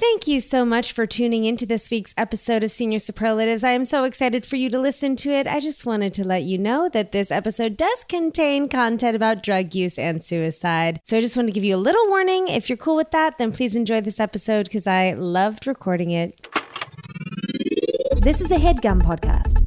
[0.00, 3.62] Thank you so much for tuning into this week's episode of Senior Superlatives.
[3.62, 5.46] I am so excited for you to listen to it.
[5.46, 9.74] I just wanted to let you know that this episode does contain content about drug
[9.74, 11.02] use and suicide.
[11.04, 12.48] So I just want to give you a little warning.
[12.48, 16.46] If you're cool with that, then please enjoy this episode because I loved recording it.
[18.22, 19.66] This is a headgum podcast.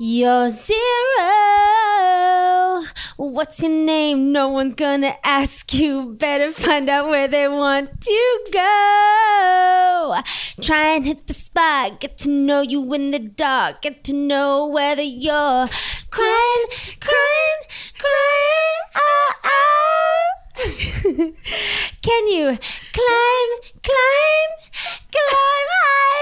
[0.00, 0.76] You're zero.
[3.16, 4.30] What's your name?
[4.30, 6.14] No one's gonna ask you.
[6.14, 10.14] Better find out where they want to go.
[10.60, 11.98] Try and hit the spot.
[11.98, 13.82] Get to know you in the dark.
[13.82, 15.66] Get to know whether you're
[16.12, 16.66] crying,
[17.00, 17.60] crying,
[17.98, 18.80] crying.
[18.94, 20.28] Ah, ah.
[22.02, 22.56] Can you
[22.92, 23.50] climb,
[23.82, 24.52] climb,
[25.10, 26.18] climb higher?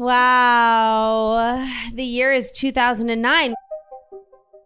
[0.00, 1.68] Wow.
[1.92, 3.52] The year is 2009.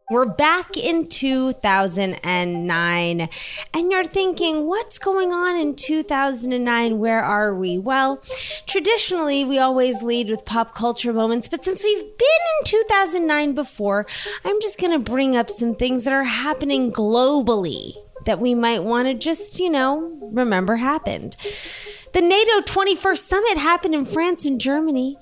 [0.08, 3.28] We're back in 2009,
[3.72, 7.00] and you're thinking, what's going on in 2009?
[7.00, 7.78] Where are we?
[7.78, 8.22] Well,
[8.68, 14.06] traditionally, we always lead with pop culture moments, but since we've been in 2009 before,
[14.44, 18.84] I'm just going to bring up some things that are happening globally that we might
[18.84, 21.34] want to just, you know, remember happened.
[22.14, 25.18] The NATO 21st summit happened in France and Germany.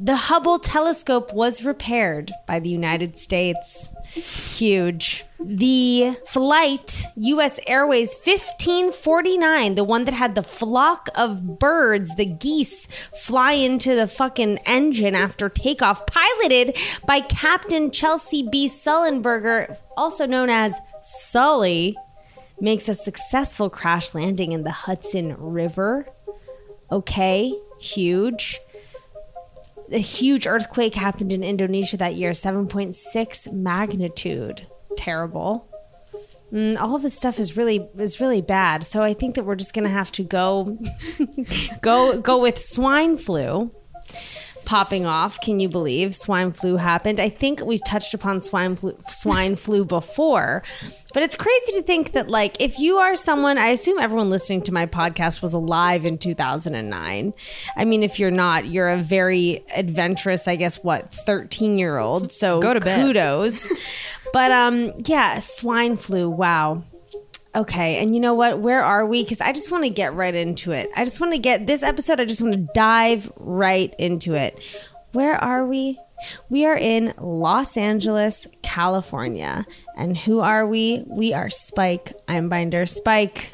[0.00, 3.92] The Hubble telescope was repaired by the United States.
[4.12, 5.24] Huge.
[5.38, 12.88] The flight, US Airways 1549, the one that had the flock of birds, the geese,
[13.14, 18.66] fly into the fucking engine after takeoff, piloted by Captain Chelsea B.
[18.66, 21.96] Sullenberger, also known as Sully,
[22.60, 26.08] makes a successful crash landing in the Hudson River.
[26.90, 28.60] Okay, huge
[29.92, 34.66] a huge earthquake happened in Indonesia that year, 7.6 magnitude.
[34.96, 35.68] Terrible.
[36.52, 38.84] Mm, all this stuff is really is really bad.
[38.84, 40.78] So I think that we're just gonna have to go
[41.80, 43.70] go go with swine flu
[44.64, 45.40] popping off.
[45.40, 47.20] Can you believe swine flu happened?
[47.20, 50.62] I think we've touched upon swine flu, swine flu before,
[51.14, 54.62] but it's crazy to think that like if you are someone, I assume everyone listening
[54.62, 57.34] to my podcast was alive in 2009.
[57.76, 62.32] I mean, if you're not, you're a very adventurous, I guess what, 13 year old.
[62.32, 63.04] So Go to bed.
[63.04, 63.68] kudos.
[64.32, 66.28] but um, yeah, swine flu.
[66.30, 66.82] Wow.
[67.54, 68.60] Okay, and you know what?
[68.60, 69.22] Where are we?
[69.22, 70.90] Because I just want to get right into it.
[70.96, 74.58] I just want to get this episode, I just want to dive right into it.
[75.12, 75.98] Where are we?
[76.48, 79.66] We are in Los Angeles, California.
[79.96, 81.04] And who are we?
[81.06, 82.12] We are Spike.
[82.26, 82.88] Einbinder.
[82.88, 83.50] Spike,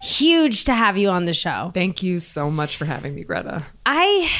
[0.00, 1.70] huge to have you on the show.
[1.74, 3.64] Thank you so much for having me, Greta.
[3.86, 4.30] I,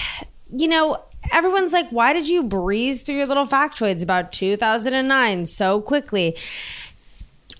[0.55, 5.81] you know, everyone's like, why did you breeze through your little factoids about 2009 so
[5.81, 6.37] quickly?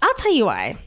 [0.01, 0.79] I'll tell you why.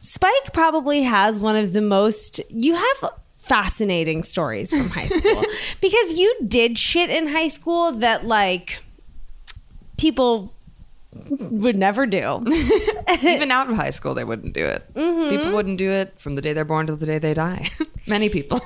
[0.00, 5.44] Spike probably has one of the most, you have fascinating stories from high school
[5.80, 8.82] because you did shit in high school that like
[9.98, 10.54] people
[11.28, 12.44] would never do.
[13.22, 14.84] Even out of high school, they wouldn't do it.
[14.94, 15.30] Mm-hmm.
[15.30, 17.68] People wouldn't do it from the day they're born till the day they die.
[18.06, 18.60] Many people.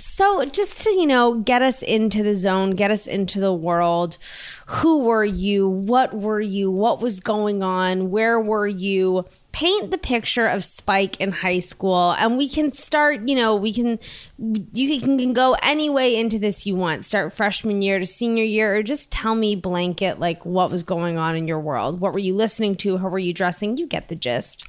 [0.00, 4.16] So, just to, you know, get us into the zone, get us into the world,
[4.64, 5.68] who were you?
[5.68, 6.70] What were you?
[6.70, 8.10] What was going on?
[8.10, 9.26] Where were you?
[9.52, 13.74] Paint the picture of Spike in high school, and we can start, you know, we
[13.74, 13.98] can,
[14.38, 17.04] you can, can go any way into this you want.
[17.04, 21.18] Start freshman year to senior year, or just tell me blanket, like, what was going
[21.18, 22.00] on in your world?
[22.00, 22.96] What were you listening to?
[22.96, 23.76] How were you dressing?
[23.76, 24.66] You get the gist.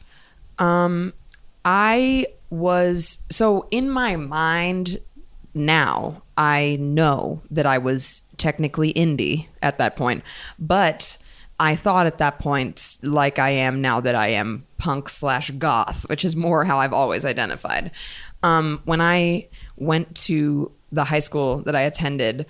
[0.60, 1.14] Um,
[1.64, 4.98] I was so in my mind
[5.54, 6.24] now.
[6.38, 10.24] I know that I was technically indie at that point,
[10.58, 11.18] but
[11.60, 16.10] I thought at that point, like I am now that I am punk slash goth,
[16.10, 17.92] which is more how I've always identified.
[18.42, 22.48] Um, when I went to the high school that I attended,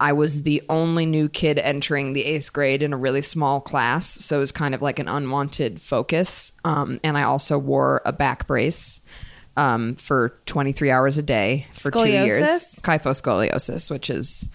[0.00, 4.06] I was the only new kid entering the eighth grade in a really small class.
[4.06, 6.52] So it was kind of like an unwanted focus.
[6.64, 9.00] Um, and I also wore a back brace
[9.58, 12.48] um, for 23 hours a day for two years.
[12.48, 12.80] Scoliosis?
[12.80, 14.48] Kyphoscoliosis, which is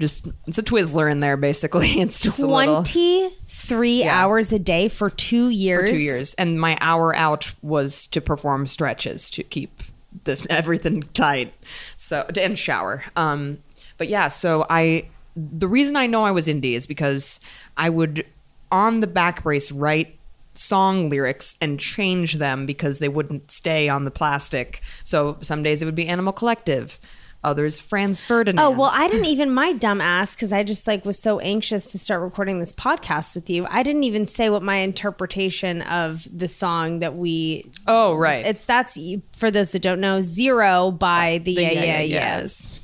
[0.00, 2.00] just it's a Twizzler in there basically.
[2.00, 4.22] It's just a little 23 Yeah.
[4.24, 5.90] hours a day for two years.
[5.90, 9.82] For two years, and my hour out was to perform stretches to keep
[10.24, 11.54] the everything tight.
[11.96, 13.04] So and shower.
[13.14, 13.58] Um,
[13.98, 17.38] but yeah, so I the reason I know I was indie is because
[17.76, 18.26] I would
[18.72, 20.16] on the back brace write
[20.54, 24.80] song lyrics and change them because they wouldn't stay on the plastic.
[25.04, 26.98] So some days it would be Animal Collective,
[27.42, 28.62] others Franz Ferdinand.
[28.64, 31.92] Oh well, I didn't even my dumb ass because I just like was so anxious
[31.92, 33.66] to start recording this podcast with you.
[33.70, 37.70] I didn't even say what my interpretation of the song that we.
[37.86, 38.44] oh right.
[38.44, 38.98] It's that's
[39.32, 42.80] for those that don't know, Zero by the, The Yeah Yeah Yeah Yeah Yeahs.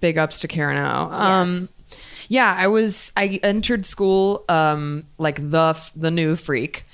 [0.00, 0.82] big ups to Karen O.
[1.12, 1.72] Um, Yes.
[2.28, 6.84] yeah, I was I entered school um, like the the new freak,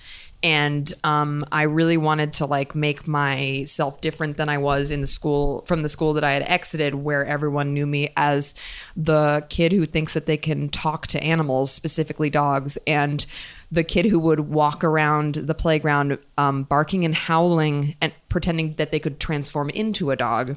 [0.43, 5.07] and um, I really wanted to like make myself different than I was in the
[5.07, 8.55] school from the school that I had exited, where everyone knew me as
[8.97, 13.25] the kid who thinks that they can talk to animals, specifically dogs, and
[13.71, 18.91] the kid who would walk around the playground um, barking and howling and pretending that
[18.91, 20.57] they could transform into a dog.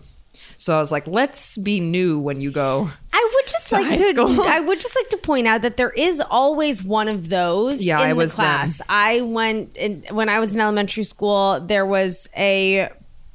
[0.58, 2.90] So I was like, let's be new when you go.
[3.14, 4.04] I would just To like to.
[4.14, 4.42] school.
[4.42, 7.82] I would just like to point out that there is always one of those.
[7.84, 8.78] Yeah, in I the was class.
[8.78, 8.88] them.
[8.90, 11.60] I went in, when I was in elementary school.
[11.60, 12.90] There was a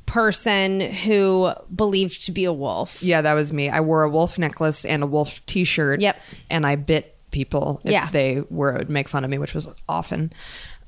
[0.07, 3.03] person who believed to be a wolf.
[3.03, 3.69] Yeah, that was me.
[3.69, 6.01] I wore a wolf necklace and a wolf T-shirt.
[6.01, 6.21] Yep.
[6.51, 8.09] And I bit people if Yeah.
[8.11, 10.33] they were would make fun of me, which was often.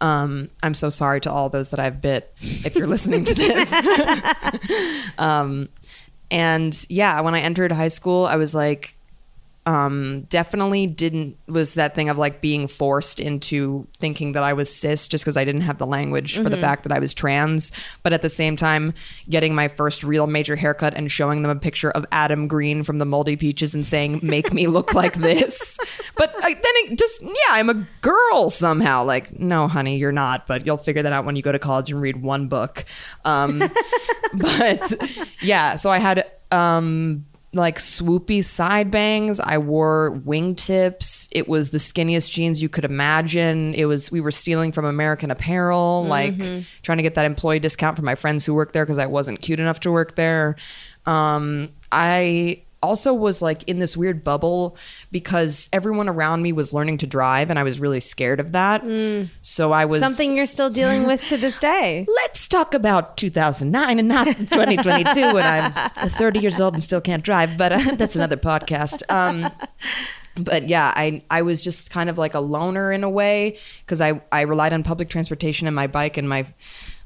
[0.00, 3.72] Um, I'm so sorry to all those that I've bit if you're listening to this.
[5.18, 5.68] um,
[6.32, 8.96] and yeah, when I entered high school, I was like,
[9.64, 14.74] um, definitely didn't was that thing of like being forced into thinking that I was
[14.74, 17.70] cis just because I didn't have the language for the fact that I was trans.
[18.02, 18.92] But at the same time,
[19.28, 22.98] getting my first real major haircut and showing them a picture of Adam Green from
[22.98, 25.78] the Moldy Peaches and saying, "Make me look like this."
[26.16, 29.04] But I, then it just yeah, I'm a girl somehow.
[29.04, 30.48] Like, no, honey, you're not.
[30.48, 32.84] But you'll figure that out when you go to college and read one book.
[33.24, 33.58] Um,
[34.34, 34.92] but
[35.40, 39.38] yeah, so I had um like swoopy side bangs.
[39.40, 41.28] I wore wingtips.
[41.32, 43.74] It was the skinniest jeans you could imagine.
[43.74, 46.36] It was we were stealing from American Apparel, like
[46.82, 49.42] trying to get that employee discount for my friends who worked there because I wasn't
[49.42, 50.56] cute enough to work there.
[51.04, 54.76] Um, I also was like in this weird bubble
[55.10, 58.82] because everyone around me was learning to drive and I was really scared of that.
[59.42, 62.06] So I was Something you're still dealing with to this day.
[62.22, 67.24] let's talk about 2009 and not 2022 when I'm 30 years old and still can't
[67.24, 67.56] drive.
[67.56, 69.02] But uh, that's another podcast.
[69.10, 69.50] Um,
[70.36, 74.00] but yeah, I I was just kind of like a loner in a way because
[74.00, 76.46] I I relied on public transportation and my bike and my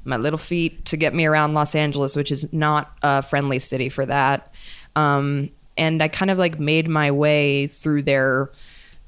[0.05, 3.89] my little feet to get me around Los Angeles, which is not a friendly city
[3.89, 4.53] for that.
[4.95, 8.51] Um, and I kind of like made my way through there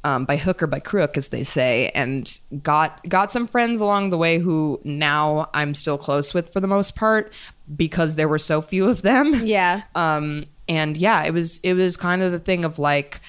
[0.04, 4.10] um, by hook or by crook, as they say, and got got some friends along
[4.10, 7.33] the way who now I'm still close with for the most part
[7.75, 9.42] because there were so few of them.
[9.45, 9.83] Yeah.
[9.95, 13.19] Um, and yeah, it was it was kind of the thing of like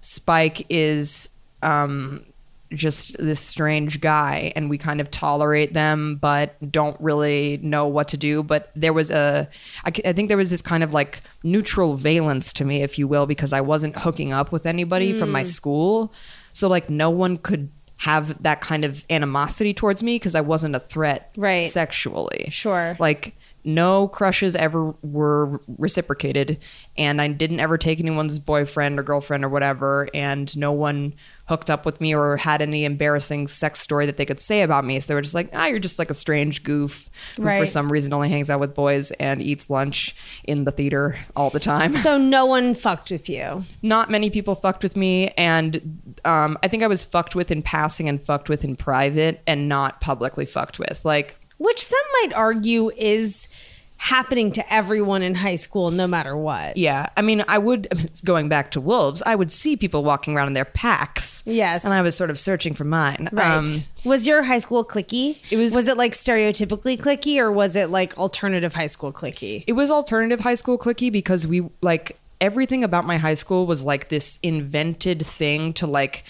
[0.00, 1.30] Spike is
[1.62, 2.24] um,
[2.72, 8.08] just this strange guy, and we kind of tolerate them, but don't really know what
[8.08, 8.42] to do.
[8.42, 9.48] But there was a,
[9.84, 13.08] I, I think there was this kind of like neutral valence to me, if you
[13.08, 15.46] will, because I wasn't hooking up with anybody from my hmm.
[15.46, 16.12] school,
[16.52, 20.74] so like no one could have that kind of animosity towards me because I wasn't
[20.74, 21.64] a threat Right.
[21.64, 22.48] sexually.
[22.50, 22.96] Sure.
[22.98, 26.58] Like no crushes ever were reciprocated
[26.96, 31.14] and I didn't ever take anyone's boyfriend or girlfriend or whatever and no one
[31.46, 34.84] hooked up with me or had any embarrassing sex story that they could say about
[34.84, 35.00] me.
[35.00, 37.90] So they were just like, ah, you're just like a strange goof who for some
[37.90, 40.14] reason only hangs out with boys and eats lunch
[40.44, 41.90] in the theater all the time.
[41.90, 43.64] So no one fucked with you.
[43.82, 47.62] Not many people fucked with me and um, I think I was fucked with in
[47.62, 51.04] passing and fucked with in private and not publicly fucked with.
[51.04, 53.46] Like Which some might argue is
[53.98, 56.78] happening to everyone in high school, no matter what.
[56.78, 57.86] Yeah, I mean, I would
[58.24, 59.22] going back to wolves.
[59.26, 61.42] I would see people walking around in their packs.
[61.44, 61.84] Yes.
[61.84, 63.28] and I was sort of searching for mine.
[63.30, 63.46] Right.
[63.46, 63.66] Um,
[64.06, 65.36] was your high school clicky?
[65.50, 69.64] It was- Was it like stereotypically clicky, or was it like alternative high school clicky?
[69.66, 73.84] it was alternative high school clicky because we like everything about my high school was
[73.84, 76.24] like this invented thing to like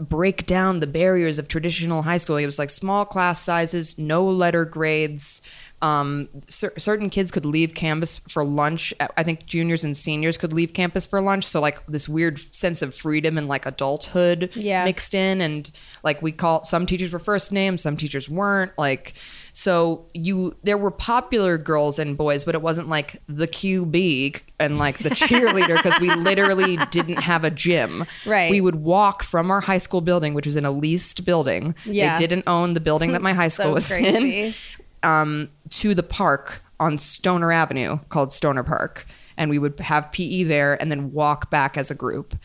[0.00, 2.36] break down the barriers of traditional high school.
[2.36, 5.42] It was like small class sizes, no letter grades,
[5.82, 8.94] Um, cer- certain kids could leave campus for lunch.
[9.18, 11.44] I think juniors and seniors could leave campus for lunch.
[11.44, 14.84] So like this weird sense of freedom and like adulthood Yeah.
[14.86, 15.70] mixed in, and
[16.02, 18.72] like we call some teachers were first names, some teachers weren't.
[18.78, 19.12] Like
[19.56, 24.78] so you there were popular girls and boys, but it wasn't like the QB and
[24.78, 28.04] like the cheerleader because we literally didn't have a gym.
[28.26, 28.50] Right.
[28.50, 31.76] We would walk from our high school building, which was in a leased building.
[31.84, 32.16] Yeah.
[32.16, 34.56] They didn't own the building that my high school So was in crazy.
[35.04, 39.06] um, to the park on Stoner Avenue called Stoner Park.
[39.36, 42.36] And we would have PE there and then walk back as a group.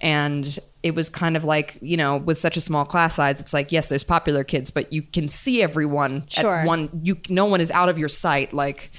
[0.00, 3.52] And it was kind of like, you know, with such a small class size, it's
[3.52, 6.56] like, yes, there's popular kids, but you can see everyone Sure.
[6.56, 8.52] at one, you, no one is out of your sight.
[8.52, 8.90] Like,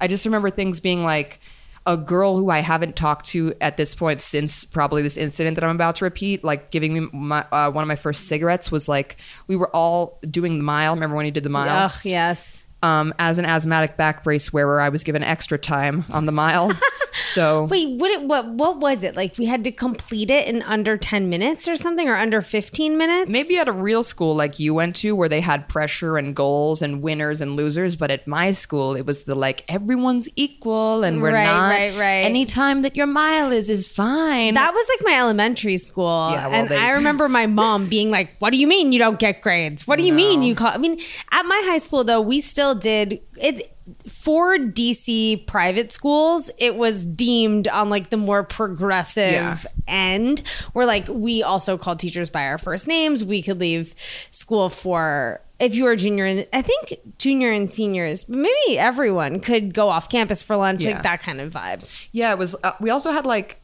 [0.00, 1.40] I just remember things being like,
[1.84, 5.64] a girl who I haven't talked to at this point since probably this incident that
[5.64, 8.88] I'm about to repeat, like giving me my, uh, one of my first cigarettes, was
[8.88, 9.16] like
[9.48, 10.94] we were all doing the mile.
[10.94, 11.86] Remember when he did the mile?
[11.86, 12.62] Ugh, yes.
[12.82, 16.72] Um, as an asthmatic back brace wearer, I was given extra time on the mile.
[17.34, 18.10] so Wait, what?
[18.10, 18.48] it- What?
[18.48, 19.16] What was it?
[19.16, 22.96] Like we had to complete it in under ten minutes or something, or under fifteen
[22.96, 23.30] minutes?
[23.30, 26.82] maybe at a real school like you went to, where they had pressure and goals
[26.82, 31.20] and winners and losers, but at my school, it was the like everyone's equal and
[31.22, 31.68] we're Right, not.
[31.70, 32.24] right, right.
[32.24, 34.54] Any time that your mile is is fine.
[34.54, 36.30] That was like my elementary school.
[36.32, 38.98] Yeah, well, and they- I remember my mom being like, What do you mean you
[38.98, 39.86] don't get grades?
[39.86, 40.98] What do you mean you call I mean,
[41.30, 43.68] at my high school though, we still did it
[44.08, 49.58] for DC private schools, it was deemed on like the more progressive Yeah.
[49.88, 53.24] end where like we also called teachers by our first names.
[53.24, 53.94] We could leave
[54.30, 59.40] school for if you were junior and I think junior and seniors, but maybe everyone
[59.40, 60.94] could go off campus for lunch, Yeah.
[60.94, 61.84] like that kind of vibe.
[62.12, 62.54] Yeah, it was.
[62.62, 63.60] Uh, we also had like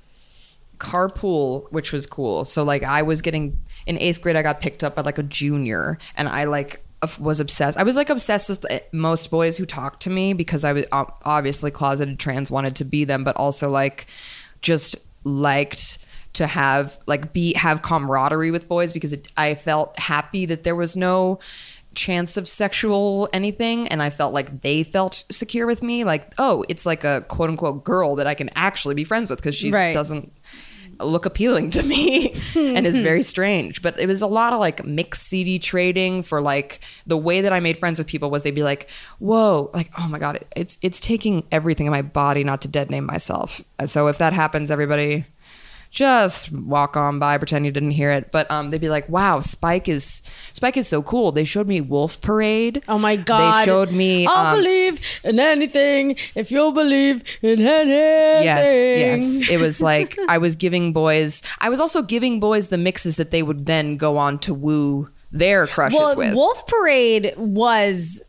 [0.79, 2.45] carpool, which was cool.
[2.45, 5.23] So like I was getting in eighth grade, I got picked up by like a
[5.23, 6.85] junior, and I like
[7.21, 7.79] was obsessed.
[7.79, 10.85] I was like obsessed with uh, most boys who talked to me because I was
[10.93, 14.07] obviously closeted trans, wanted to be them, but also like
[14.63, 15.99] just liked
[16.35, 20.77] to have like be have camaraderie with boys because it, I felt happy that there
[20.77, 21.39] was no
[21.95, 26.65] chance of sexual anything and I felt like they felt secure with me like oh
[26.69, 29.71] it's like a quote unquote girl that I can actually be friends with because she
[29.71, 29.93] Right.
[29.95, 30.33] doesn't
[31.01, 33.23] look appealing to me and is very hmm.
[33.23, 33.83] strange.
[33.83, 37.53] But it was a lot of like mixed CD trading for like the way that
[37.53, 38.89] I made friends with people was they'd be like
[39.19, 42.91] whoa like oh my god it's it's taking everything in my body not to dead
[42.91, 43.63] name myself.
[43.79, 45.25] And so if that happens everybody
[45.91, 49.41] just walk on by pretend you didn't hear it but um they'd be like wow
[49.41, 53.63] spike is spike is so cool they showed me wolf parade Oh my god!
[53.63, 58.45] they showed me I'll um, believe in anything if you'll believe in anything.
[58.45, 58.67] Yes,
[59.41, 59.51] yes.
[59.51, 61.43] It was like I was giving boys.
[61.59, 65.11] I was also giving boys the mixes that they would then go on to woo
[65.31, 66.35] their crushes Well, with.
[66.35, 68.23] Wolf Parade was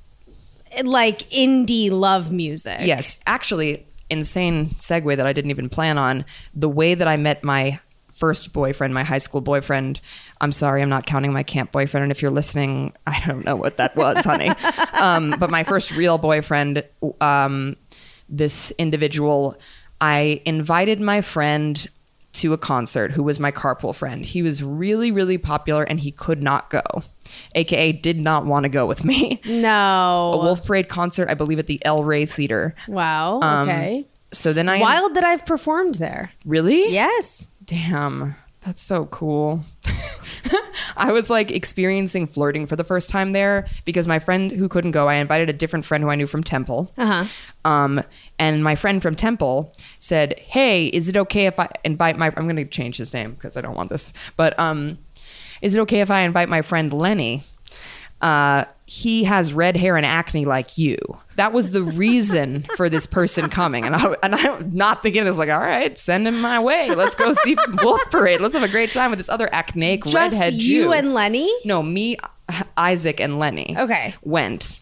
[0.83, 2.79] like indie love music.
[2.81, 6.25] Yes, actually, insane segue that I didn't even plan on.
[6.53, 7.79] The way that I met my
[8.19, 10.01] first boyfriend, my high school boyfriend.
[10.41, 12.03] I'm sorry, I'm not counting my camp boyfriend.
[12.03, 14.51] And if you're listening, I don't know what that was, honey.
[14.99, 16.83] Um, but my first real boyfriend,
[17.21, 17.77] um,
[18.27, 19.57] this individual,
[20.01, 21.87] I invited my friend
[22.33, 24.25] to a concert who was my carpool friend.
[24.25, 26.81] He was really, really popular and he could not go,
[27.55, 29.39] aka did not want to go with me.
[29.45, 30.31] No.
[30.33, 32.75] A Wolf Parade concert, I believe, at the El Rey Theater.
[32.87, 33.39] Wow.
[33.41, 34.07] Um, okay.
[34.31, 36.31] So then I Wild that I've performed there.
[36.45, 37.49] really Yes.
[37.65, 39.61] damn that's so cool.
[40.97, 44.91] I was like experiencing flirting for the first time there because my friend who couldn't
[44.91, 46.91] go, I invited a different friend who I knew from Temple.
[46.97, 47.25] Uh-huh.
[47.63, 48.03] Um,
[48.37, 52.27] and my friend from Temple said, "Hey, is it okay if I invite my?
[52.35, 54.11] I'm going to change his name because I don't want this.
[54.35, 54.97] But um,
[55.61, 57.43] is it okay if I invite my friend Lenny?
[58.21, 60.97] Uh, he has red hair and acne like you.
[61.37, 63.85] That was the reason for this person coming.
[63.85, 66.89] And I and I'm not thinking this like, all right, send him my way.
[66.93, 68.41] Let's go see Wolf Parade.
[68.41, 70.93] Let's have a great time with this other acneic Just redhead you Jew.
[70.93, 71.49] and Lenny?
[71.63, 72.17] no, me,
[72.75, 73.75] Isaac, and Lenny.
[73.77, 74.15] Okay.
[74.21, 74.79] went.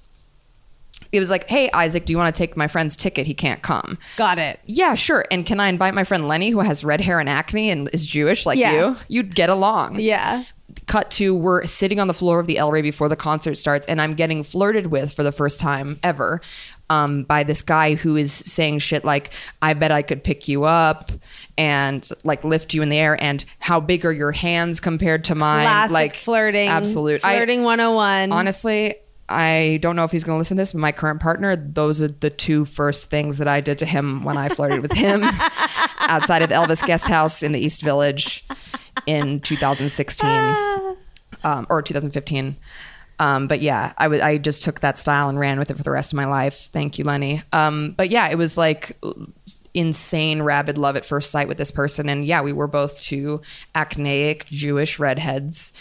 [1.12, 3.28] It was like, hey, Isaac, do you want to take my friend's ticket?
[3.28, 3.98] He can't come.
[4.18, 4.60] Got it.
[4.66, 5.24] Yeah, sure.
[5.32, 8.06] And can I invite my friend Lenny, who has red hair and acne and is
[8.06, 8.74] Jewish like Yeah.
[8.74, 8.96] you?
[9.08, 10.00] You'd get along.
[10.00, 10.44] Yeah.
[10.88, 13.86] Cut to we're sitting on the floor of the El Rey before the concert starts,
[13.88, 16.39] and I'm getting flirted with for the first time ever
[16.89, 20.63] um, by this guy who is saying shit like, I bet I could pick you
[20.63, 21.12] up
[21.58, 25.36] and like lift you in the air, and how big are your hands compared to
[25.36, 25.65] mine?
[25.65, 26.70] Classic like flirting.
[26.70, 27.22] Absolute.
[27.22, 28.32] Flirting I- Flirting 101.
[28.32, 28.96] Honestly,
[29.30, 32.02] I don't know if he's going to listen to this, but my current partner, those
[32.02, 35.24] are the two first things that I did to him when I flirted with him
[36.00, 38.46] outside of Elvis Guest House in the East Village
[39.06, 40.30] in 2016
[41.44, 42.56] um, or 2015.
[43.20, 45.84] Um, but yeah, I was I just took that style and ran with it for
[45.84, 46.70] the rest of my life.
[46.72, 47.42] Thank you, Lenny.
[47.52, 48.98] Um, but yeah, it was like
[49.74, 53.42] insane rabid love at first sight with this person, and yeah, we were both two
[53.74, 55.74] acneic Jewish redheads.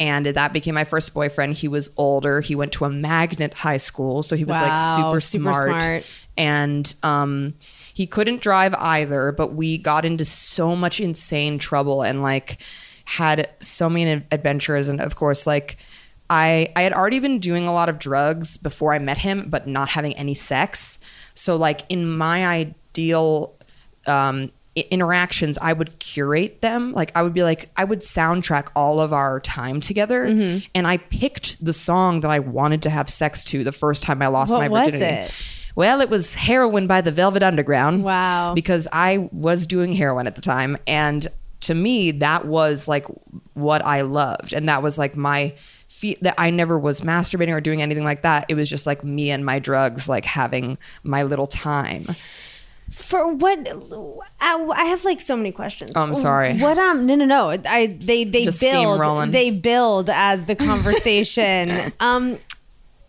[0.00, 1.56] And that became my first boyfriend.
[1.56, 2.40] He was older.
[2.40, 5.66] He went to a magnet high school, so he was Wow, like super, super smart.
[5.68, 6.10] smart.
[6.36, 7.54] And um,
[7.94, 12.60] he couldn't drive either, but we got into so much insane trouble and like
[13.04, 14.88] had so many adventures.
[14.88, 15.76] And of course, like
[16.28, 19.68] I I had already been doing a lot of drugs before I met him, but
[19.68, 20.98] not having any sex.
[21.34, 23.54] So like in my ideal
[24.06, 26.92] um, interactions, I would curate them.
[26.92, 30.66] Like I would be like, I would soundtrack all of our time together, Mm-hmm.
[30.74, 34.20] and I picked the song that I wanted to have sex to the first time
[34.22, 35.14] I lost What my was virginity.
[35.26, 35.34] it?
[35.76, 38.04] Well, it was Heroin by the Velvet Underground.
[38.04, 38.54] Wow.
[38.54, 40.76] Because I was doing heroin at the time.
[40.86, 41.26] And
[41.62, 43.06] to me, that was like
[43.54, 44.52] what I loved.
[44.52, 45.54] And that was like my
[45.88, 48.44] fe- that I never was masturbating or doing anything like that.
[48.48, 52.06] It was just like me and my drugs, like having my little time.
[52.90, 53.58] For what?
[54.40, 55.92] I, I have like so many questions.
[55.94, 56.58] Oh, I'm sorry.
[56.58, 56.78] What?
[56.78, 57.06] Um.
[57.06, 57.14] No.
[57.14, 57.24] No.
[57.24, 57.48] No.
[57.50, 57.86] I.
[57.86, 58.24] They.
[58.24, 59.32] They Just build.
[59.32, 61.92] They build as the conversation.
[62.00, 62.38] um.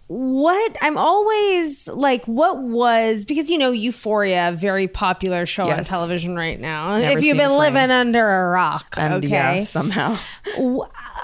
[0.07, 6.35] What I'm always like, what was because you know Euphoria, very popular show on television
[6.35, 6.97] right now.
[6.99, 9.27] Never if you've been living under a rock, And okay.
[9.27, 10.17] yeah, somehow.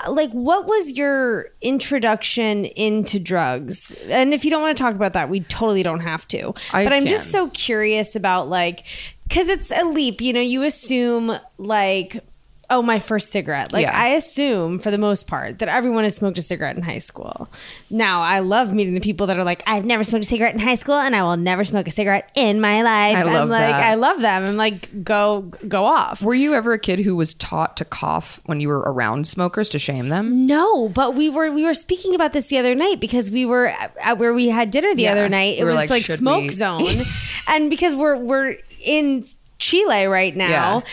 [0.07, 5.13] Like what was your introduction into drugs and if you don't want to talk about
[5.13, 8.83] that we totally don't have to I but i'm just so curious about like
[9.27, 12.23] because it's a leap you know you assume like
[12.71, 13.91] oh my first cigarette like Yeah.
[13.99, 17.47] i assume for the most part that everyone has smoked a cigarette in high school
[17.89, 20.59] now i love meeting the people that are like i've never smoked a cigarette in
[20.59, 23.49] high school and i will never smoke a cigarette in my life I love i'm
[23.49, 23.83] like that.
[23.83, 27.33] i love them i'm like go go off Were you ever a kid who was
[27.33, 30.45] taught to cough when you were around smokers to shame them?
[30.45, 33.67] No, but we were we were speaking about this the other night because we were
[33.99, 35.11] at, where we had dinner the Yeah.
[35.11, 35.57] other night.
[35.59, 37.01] It We was like, like, smoke we- zone,
[37.47, 39.23] and because we're we're in
[39.59, 40.83] Chile right now.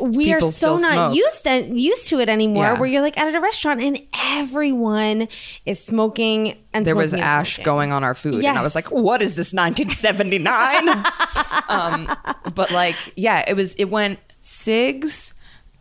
[0.00, 1.14] We are so not smoke.
[1.14, 2.64] used to, used to it anymore.
[2.64, 2.78] Yeah.
[2.78, 5.28] Where you're like at a restaurant and everyone
[5.66, 7.64] is smoking and there was and ash smoking.
[7.64, 10.88] going on our food and i was like what is this 1979
[11.68, 12.16] um,
[12.54, 15.34] but like yeah it was it went cigs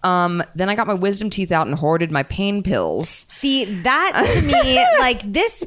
[0.04, 4.26] um, then i got my wisdom teeth out and hoarded my pain pills See, that
[4.34, 5.66] to me, like, this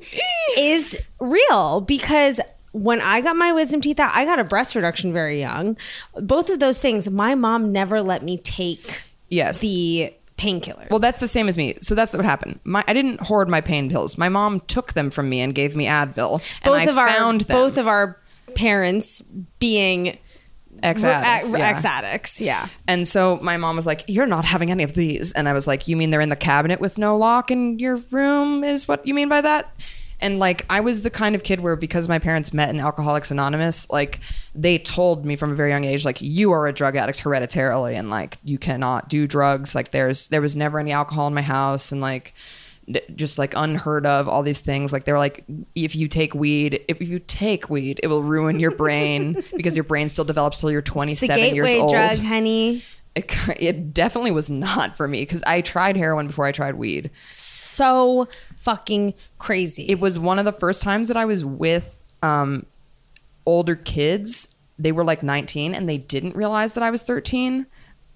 [0.59, 2.39] is real because
[2.73, 5.77] when I got my wisdom teeth out, I got a breast reduction very young.
[6.15, 10.91] Both of those things, my mom never let me take yes the painkillers.
[10.91, 13.61] well that's the same as me so that's what happened my i didn't hoard my
[13.61, 16.85] pain pills my mom took them from me and gave me advil and both i
[16.85, 18.19] of our found them both of our
[18.55, 19.23] parents
[19.59, 20.19] being
[20.83, 21.69] ex-addicts, yeah.
[21.69, 22.41] ex addicts.
[22.41, 22.67] Yeah.
[22.89, 25.67] And so my mom was like, "You're not having any of these." And I was
[25.67, 28.65] like, "You mean they're in the cabinet with no lock in your room?
[28.65, 29.73] Is what you mean by that?"
[30.23, 33.31] And like I was the kind of kid where because my parents met in Alcoholics
[33.31, 34.21] Anonymous, like
[34.55, 37.97] they told me from a very young age like you are a drug addict hereditarily
[37.97, 39.75] and like you cannot do drugs.
[39.75, 42.35] Like there's there was never any alcohol in my house and like
[43.15, 45.45] just like unheard of all these things like they're like
[45.77, 49.85] if you take weed if you take weed it will ruin your brain because your
[49.85, 52.83] brain still develops till you're The 27 years old drug, honey.
[53.15, 57.11] it, it definitely was not for me because I tried heroin before I tried weed.
[57.31, 59.87] So fucking crazy.
[59.89, 62.65] It was one of the first times that I was with um,
[63.45, 64.55] older kids.
[64.79, 67.67] They were like 19 and they didn't realize that I was 13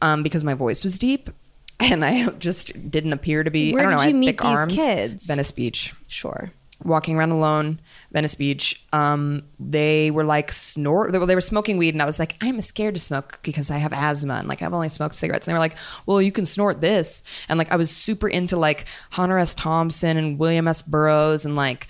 [0.02, 1.28] um, because my voice was deep
[1.80, 3.72] and I just didn't appear to be.
[3.72, 4.74] Where I don't did I you meet these arms.
[4.74, 5.26] kids?
[5.26, 5.92] Venice Beach.
[6.06, 6.52] sure.
[6.84, 7.80] Walking around alone,
[8.12, 8.84] Venice Beach.
[8.92, 11.12] Um, they were like snort.
[11.12, 13.70] They were, they were smoking weed, and I was like, I'm scared to smoke because
[13.70, 15.46] I have asthma, and like I've only smoked cigarettes.
[15.46, 18.56] And they were like, Well, you can snort this, and like I was super into
[18.56, 19.54] like Hunter S.
[19.54, 20.82] Thompson and William S.
[20.82, 21.88] Burroughs, and like.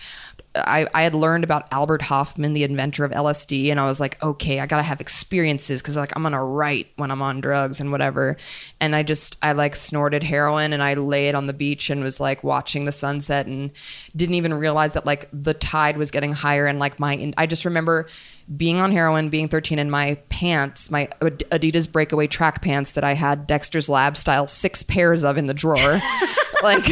[0.57, 4.23] I, I had learned about Albert Hofmann, the inventor of LSD, and I was like,
[4.23, 7.93] okay, I gotta have experiences because like I'm gonna write when I'm on drugs and
[7.93, 8.37] whatever.
[8.81, 12.21] And I just I like snorted heroin and I laid on the beach and was
[12.21, 13.71] like watching the sunset and
[14.15, 17.65] didn't even realize that like the tide was getting higher and like my I just
[17.65, 18.07] remember
[18.55, 23.15] being on heroin, being 13, and my pants, my Adidas breakaway track pants that I
[23.15, 26.01] had Dexter's Lab style six pairs of in the drawer,
[26.63, 26.85] like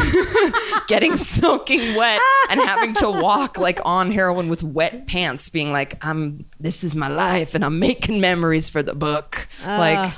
[0.88, 6.04] getting soaking wet and having to walk like on heroin with wet pants, being like,
[6.04, 10.12] "I'm this is my life and I'm making memories for the book," like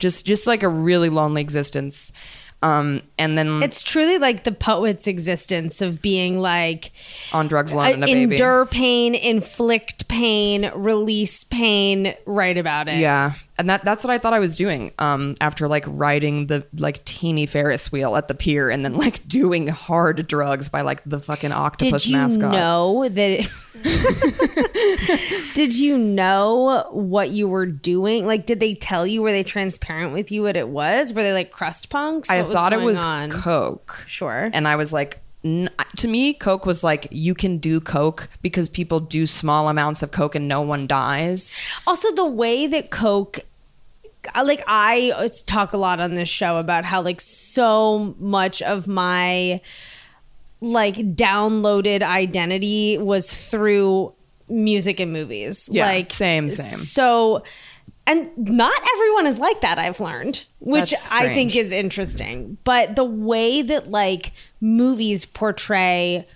[0.00, 2.12] just just like a really lonely existence.
[2.62, 6.92] Um, and then It's truly like the poet's existence of being like
[7.32, 8.34] on drugs alone and a uh, baby.
[8.34, 12.98] endure pain, inflict pain, release pain, write about it.
[12.98, 13.32] Yeah.
[13.60, 14.92] And that that's what I thought I was doing.
[14.98, 19.26] Um, after like riding the like teeny Ferris wheel at the pier, and then like
[19.28, 22.10] doing hard drugs by like the fucking octopus mascot.
[22.10, 22.52] Did you mascot.
[22.52, 23.50] know that?
[25.54, 28.26] did you know what you were doing?
[28.26, 29.22] Like, did they tell you?
[29.22, 31.12] Were they transparent with you what it was?
[31.12, 32.30] Were they like crust punks?
[32.30, 33.30] I What thought it was on?
[33.30, 34.04] coke.
[34.06, 34.50] Sure.
[34.52, 38.68] And I was like, n- to me, coke was like you can do coke because
[38.68, 41.56] people do small amounts of coke and no one dies.
[41.86, 43.40] Also, the way that Coke,
[44.42, 48.88] like I uh, talk a lot on this show about how like so much of
[48.88, 49.60] my
[50.60, 54.12] like downloaded identity was through
[54.48, 55.68] music and movies.
[55.70, 56.78] Yeah, like same, same.
[56.78, 57.44] So.
[58.06, 62.56] And not everyone is like that, I've learned, which I think is interesting.
[62.64, 66.26] But the way that like movies portray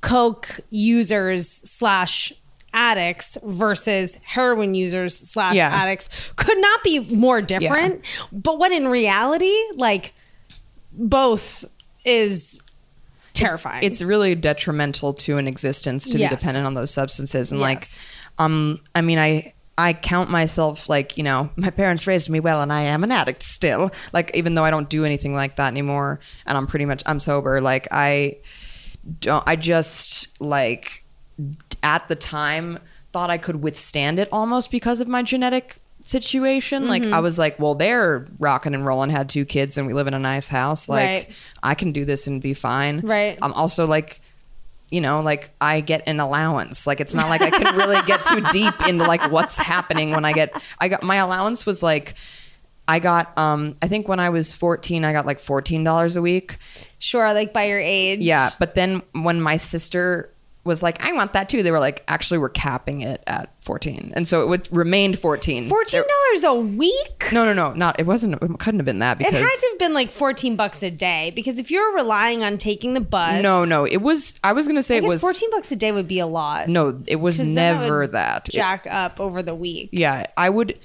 [0.00, 2.32] coke users slash
[2.74, 5.68] addicts versus heroin users slash Yeah.
[5.74, 10.12] addicts could not be more different but what in reality like
[10.92, 11.64] both
[12.04, 12.60] is
[13.32, 16.30] terrifying It's really detrimental to an existence to Yes.
[16.30, 17.50] be dependent on those substances.
[17.50, 17.66] And Yes.
[17.68, 17.88] like,
[18.38, 19.52] um, I mean, I.
[19.76, 23.10] I count myself like, you know, my parents raised me well and I am an
[23.10, 23.90] addict still.
[24.12, 27.18] Like even though I don't do anything like that anymore and I'm pretty much I'm
[27.18, 28.36] sober, like I
[29.18, 31.03] don't I just like
[31.82, 32.78] at the time
[33.12, 36.88] thought I could withstand it almost because of my genetic situation.
[36.88, 37.14] Like Mm-hmm.
[37.14, 40.14] I was like, well, they're rocking and rolling, had two kids, and we live in
[40.14, 40.88] a nice house.
[40.88, 41.42] Like Right.
[41.62, 43.00] I can do this and be fine.
[43.00, 43.38] Right.
[43.40, 44.20] I'm also like,
[44.90, 46.86] you know, like I get an allowance.
[46.86, 50.24] Like it's not like I can really get too deep into like what's happening when
[50.24, 50.54] I get.
[50.80, 52.14] I got my allowance was like.
[52.86, 56.58] I got um I think when I was 14 I got like $14 a week.
[56.98, 60.30] sure like by your age Yeah, but then when my sister
[60.64, 64.12] was like, "I want that too," they were like, "Actually, we're capping it at 14,"
[64.16, 65.68] and so it would, remained 14.
[65.68, 67.98] $14 a week No, no, no, not.
[68.00, 68.34] It wasn't.
[68.42, 70.90] It couldn't have been that it because had to have been like 14 bucks a
[70.90, 73.84] day because if you're relying on taking the bus no, no.
[73.84, 74.38] It was.
[74.42, 76.68] I was gonna say I it was 14 bucks a day would be a lot
[76.68, 78.48] No, it was that never that.
[78.48, 80.78] It- jack up over the week yeah, I would,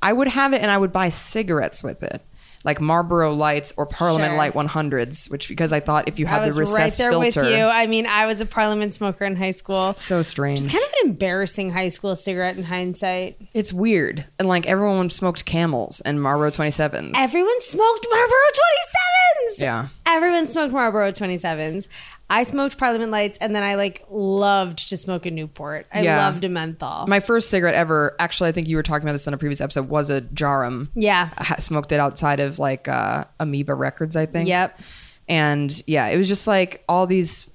[0.00, 2.20] I would have it, and I would buy cigarettes with it,
[2.64, 4.38] like Marlboro Lights or Parliament Sure.
[4.38, 7.10] Light 100s, which because I thought if you had I was the recessed right there
[7.12, 7.64] filter, with you.
[7.66, 9.92] I mean, I was a Parliament smoker in high school.
[9.92, 10.60] so strange.
[10.64, 13.36] It's kind of an embarrassing high school cigarette in hindsight.
[13.52, 17.12] it's weird, and like everyone smoked Camels and Marlboro 27s.
[17.16, 19.60] Everyone smoked Marlboro 27s.
[19.60, 19.88] Yeah.
[20.06, 21.88] Everyone smoked Marlboro 27s.
[22.30, 25.86] I smoked Parliament Lights and then I like loved to smoke a Newport.
[25.92, 26.16] I Yeah.
[26.26, 27.06] loved a menthol.
[27.06, 29.60] My first cigarette ever, actually, I think you were talking about this on a previous
[29.60, 30.88] episode, was a Djarum.
[30.94, 31.28] Yeah.
[31.36, 34.48] I ha- smoked it outside of like uh, Amoeba Records, I think.
[34.48, 34.80] Yep.
[35.28, 37.50] And yeah, it was just like all these,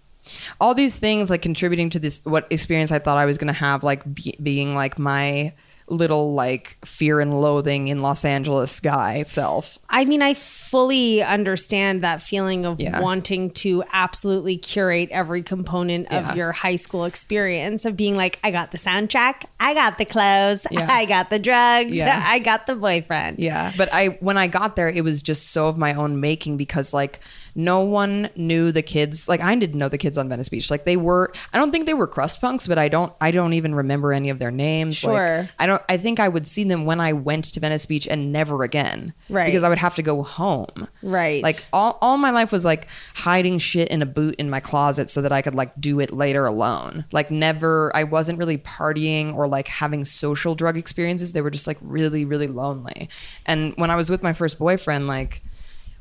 [0.62, 3.84] all these things like contributing to this what experience I thought I was gonna have,
[3.84, 5.54] like be- being like my
[5.90, 9.78] little like fear and loathing in Los Angeles guy itself.
[9.90, 13.02] I mean, I fully understand that feeling of Yeah.
[13.02, 16.30] wanting to absolutely curate every component Yeah.
[16.32, 20.06] of your high school experience of being like, I got the soundtrack, I got the
[20.06, 20.88] clothes, Yeah.
[20.92, 22.24] I got the drugs, Yeah.
[22.28, 23.40] I got the boyfriend.
[23.40, 26.58] Yeah, but I when I got there, it was just so of my own making
[26.58, 27.20] because like
[27.56, 29.28] no one knew the kids.
[29.28, 30.70] Like I didn't know the kids on Venice Beach.
[30.72, 31.32] Like they were.
[31.54, 33.14] I don't think they were crust punks, but I don't.
[33.22, 35.04] I don't even remember any of their names.
[35.04, 35.50] Like, Sure.
[35.60, 35.82] I don't.
[35.90, 39.14] I think I would see them when I went to Venice Beach and never again.
[39.30, 39.46] Right.
[39.46, 40.88] Because I would have to go home.
[41.04, 41.44] Right.
[41.44, 45.10] Like all all my life was like hiding shit in a boot in my closet
[45.10, 47.06] so that I could like do it later alone.
[47.12, 47.92] Like never.
[47.96, 51.34] I wasn't really partying or like having social drug experiences.
[51.34, 53.10] They were just like really really lonely.
[53.46, 55.42] And when I was with my first boyfriend, like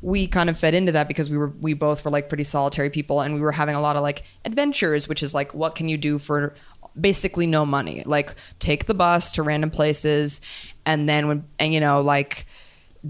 [0.01, 2.91] we kind of fed into that because we were we both were like pretty solitary
[2.91, 5.89] people and we were having a lot of like adventures which is like what can
[5.89, 6.55] you do for
[7.01, 8.03] basically no money?
[8.07, 10.41] Like take the bus to random places
[10.85, 12.47] and then when and you know like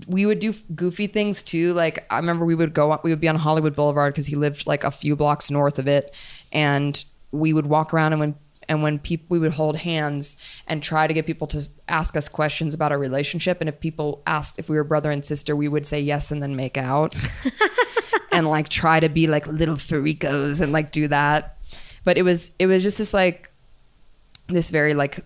[0.07, 1.73] we would do goofy things too.
[1.75, 4.67] Like i remember we would go we would be on hollywood boulevard because he lived
[4.67, 6.15] like a few blocks north of it
[6.53, 8.35] and we would walk around and when
[8.69, 12.29] and when people we would hold hands and try to get people to ask us
[12.29, 15.69] questions about our relationship and if people asked if we were brother and sister we
[15.69, 17.15] would say yes and then make out.
[18.31, 21.57] And like try to be like little faricos and like do that.
[22.05, 23.51] But it was it was just this like
[24.47, 25.25] this very like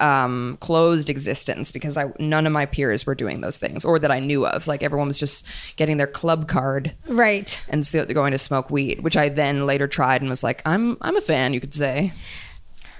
[0.00, 4.10] um closed existence because i none of my peers were doing those things or that
[4.10, 7.60] i knew of like everyone was just getting their club card Right.
[7.68, 10.96] and so going to smoke weed which i then later tried and was like i'm
[11.00, 12.12] i'm a fan you could say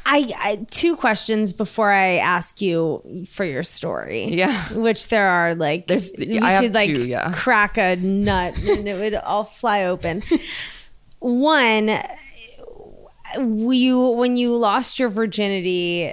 [0.08, 4.26] I, I two questions before I ask you for your story.
[4.36, 4.56] Yeah.
[4.74, 7.32] which there are like There's- we I have could like two, yeah.
[7.34, 10.22] crack a nut and it would all fly open.
[11.18, 11.98] One,
[13.38, 16.12] you when you lost your virginity,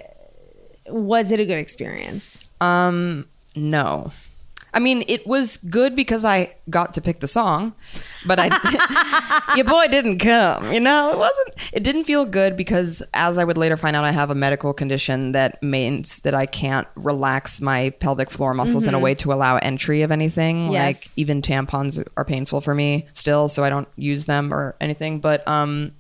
[0.88, 2.50] was it a good experience?
[2.62, 4.12] Um, no.
[4.76, 7.74] I mean, it was good because I got to pick the song,
[8.26, 10.74] but I your boy didn't come.
[10.74, 11.50] You know, it wasn't.
[11.74, 14.74] It didn't feel good because, as I would later find out, I have a medical
[14.74, 19.32] condition that means that I can't relax my pelvic floor muscles in a way to
[19.32, 20.72] allow entry of anything.
[20.72, 21.06] Yes.
[21.06, 25.20] Like even tampons are painful for me still, so I don't use them or anything.
[25.20, 25.92] But um,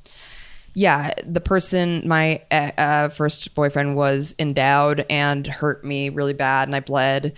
[0.74, 6.68] yeah, the person, my uh, uh, first boyfriend, was endowed and hurt me really bad,
[6.68, 7.34] and I bled.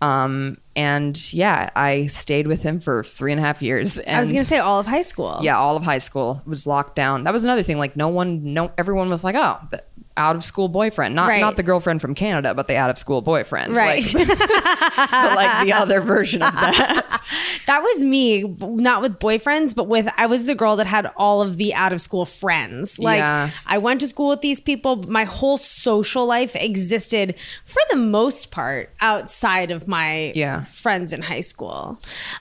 [0.00, 3.98] Um, and yeah, I stayed with him for three and a half years.
[4.00, 5.38] And I was gonna say all of high school.
[5.42, 7.22] yeah, all of high school was locked down.
[7.22, 7.78] That was another thing.
[7.78, 9.84] Like no one, no, everyone was like, oh, the
[10.16, 11.40] out of school boyfriend, not Right.
[11.40, 14.04] not the girlfriend from Canada, but the out of school boyfriend, Right.
[14.14, 17.20] Like, but like the other version of that.
[17.66, 21.40] That was me, not with boyfriends, but with I was the girl that had all
[21.42, 22.98] of the out of school friends.
[22.98, 23.50] Like Yeah.
[23.66, 24.96] I went to school with these people.
[25.08, 30.64] My whole social life existed for the most part outside of my Yeah.
[30.64, 32.00] friends in high school.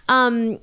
[0.10, 0.58] Um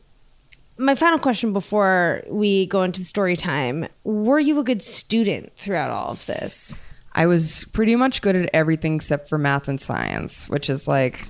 [0.76, 5.90] my final question before we go into story time, were you a good student throughout
[5.90, 6.78] all of this?
[7.18, 11.26] I was pretty much good at everything except for math and science, which is like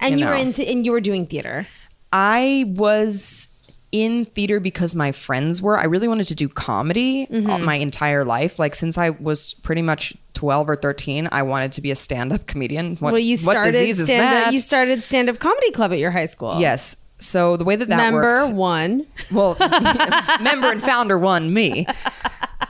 [0.00, 0.40] And you, were know.
[0.40, 1.66] into and you were doing theater.
[2.12, 3.48] I was
[3.92, 5.78] in theater because my friends were.
[5.78, 7.48] I really wanted to do comedy Mm-hmm.
[7.50, 8.58] all my entire life.
[8.58, 12.46] Like since I was pretty much 12 or 13, I wanted to be a stand-up
[12.46, 12.96] comedian.
[12.96, 14.52] What, well, you what started disease is that?
[14.52, 16.58] You started stand up comedy club at your high school.
[16.60, 16.96] yes.
[17.18, 19.06] So the way that that Member worked, one.
[19.32, 19.56] well,
[20.40, 21.86] member and founder one, me.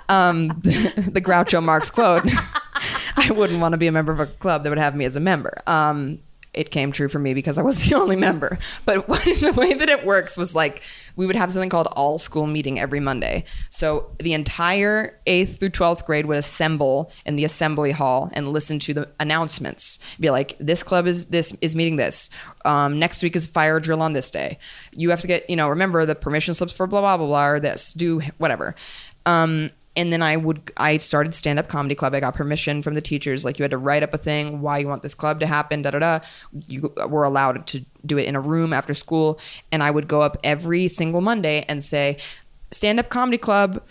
[0.09, 2.23] Um, the, the Groucho Marx quote.
[3.17, 5.17] I wouldn't want to be a member of a club that would have me as
[5.17, 5.61] a member.
[5.67, 6.21] Um,
[6.59, 8.59] it came true for me because I was the only member.
[8.85, 10.83] But the way that it works was like
[11.15, 13.45] we would have something called all school meeting every Monday.
[13.71, 18.81] So the entire eighth through twelfth grade would assemble in the assembly hall and listen
[18.81, 20.01] to the announcements.
[20.19, 22.29] Be like, this club is this is meeting this.
[22.65, 24.59] Um, next week is fire drill on this day.
[24.93, 27.47] You have to get you know remember the permission slips for blah blah blah blah
[27.47, 28.75] or this do whatever.
[29.27, 32.15] Um, and then I would I started stand up comedy club.
[32.15, 33.45] I got permission from the teachers.
[33.45, 35.83] Like you had to write up a thing why you want this club to happen.
[35.83, 36.21] Da da da.
[36.69, 39.41] You were allowed to do it in a room after school,
[39.73, 42.17] and I would go up every single Monday and say,
[42.71, 43.83] stand up comedy club.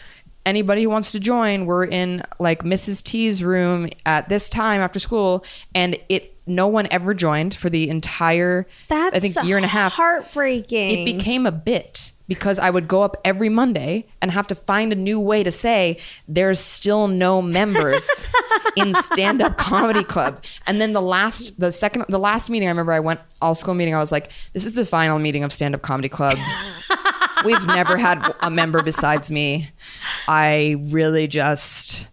[0.46, 3.04] Anybody who wants to join, we're in like Mrs.
[3.04, 5.44] T's room at this time after school,
[5.76, 6.34] and it.
[6.50, 10.92] No one ever joined for the entire, That's I think, year and a half Heartbreaking.
[11.00, 14.92] it became a bit because I would go up every Monday and have to find
[14.92, 18.28] a new way to say there's still no members
[18.76, 20.44] in stand up comedy club.
[20.66, 23.74] And then the last the second the last meeting I remember I went all school
[23.74, 26.38] meeting I was like this is the final meeting of stand up comedy club.
[27.46, 29.70] We've never had a member besides me.
[30.28, 32.08] I really just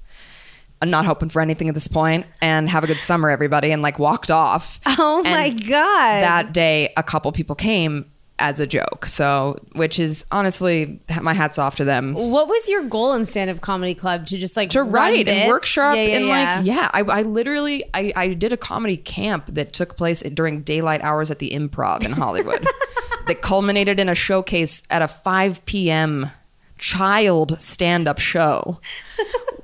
[0.82, 3.80] I'm not hoping for anything at this point and have a good summer everybody and
[3.80, 4.80] like walked off.
[4.86, 6.20] Oh my And God.
[6.20, 8.04] That day a couple people came
[8.38, 9.06] as a joke.
[9.06, 12.14] So, which is honestly my hats off to them.
[12.14, 14.26] what was your goal in stand up comedy club?
[14.26, 16.56] To just like To write and workshop Yeah, yeah, and yeah.
[16.56, 20.62] like yeah, I, I literally I, I did a comedy camp that took place during
[20.62, 22.66] daylight hours at the Improv in Hollywood,
[23.26, 26.30] that culminated in a showcase at a 5 p.m.
[26.78, 28.80] child stand up show.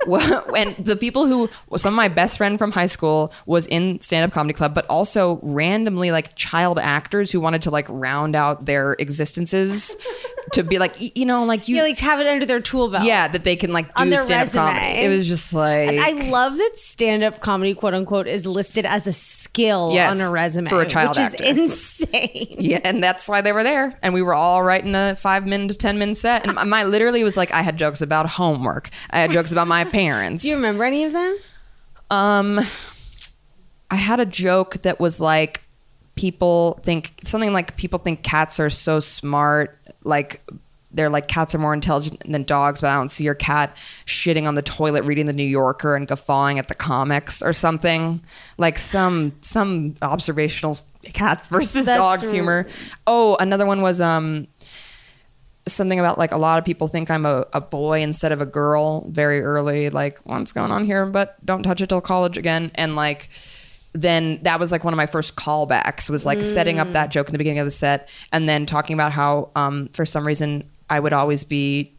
[0.56, 4.24] And the people who some of my best friend from high school was in stand
[4.24, 8.64] up comedy club, but also randomly like child actors who wanted to like round out
[8.66, 9.96] their existences
[10.52, 12.88] to be like you know like you Yeah, like to have it under their tool
[12.88, 13.04] belt.
[13.04, 14.80] yeah that they can like do On their stand up comedy.
[14.86, 15.04] resume.
[15.04, 19.06] It was just like I love that stand up comedy, quote unquote, is listed as
[19.06, 21.44] a skill Yes, on a resume for a child which actor.
[21.44, 22.46] is insane.
[22.60, 23.98] Yeah, and that's why they were there.
[24.02, 26.44] And we were all writing a five minute to 10 minute set.
[26.46, 28.90] And my, my literally was like, I had jokes about homework.
[29.10, 30.42] I had jokes about my parents.
[30.42, 31.38] Do you remember any of them?
[32.10, 32.60] Um,
[33.90, 35.62] I had a joke that was like,
[36.16, 39.78] people think something like people think cats are so smart.
[40.04, 40.42] Like,
[40.92, 43.76] they're like cats are more intelligent than dogs, but I don't see your cat
[44.06, 48.20] shitting on the toilet, reading the New Yorker, and guffawing at the comics or something
[48.58, 52.66] like some some observational cat versus That's dogs r- humor.
[53.06, 54.48] Oh, another one was um
[55.66, 58.46] something about like a lot of people think I'm a, a boy instead of a
[58.46, 62.70] girl very early, like what's going on here, but don't touch it till college again.
[62.74, 63.28] And like
[63.92, 67.28] then that was like one of my first callbacks was like setting up that joke
[67.28, 70.62] in the beginning of the set and then talking about how um for some reason
[70.88, 71.92] I would always be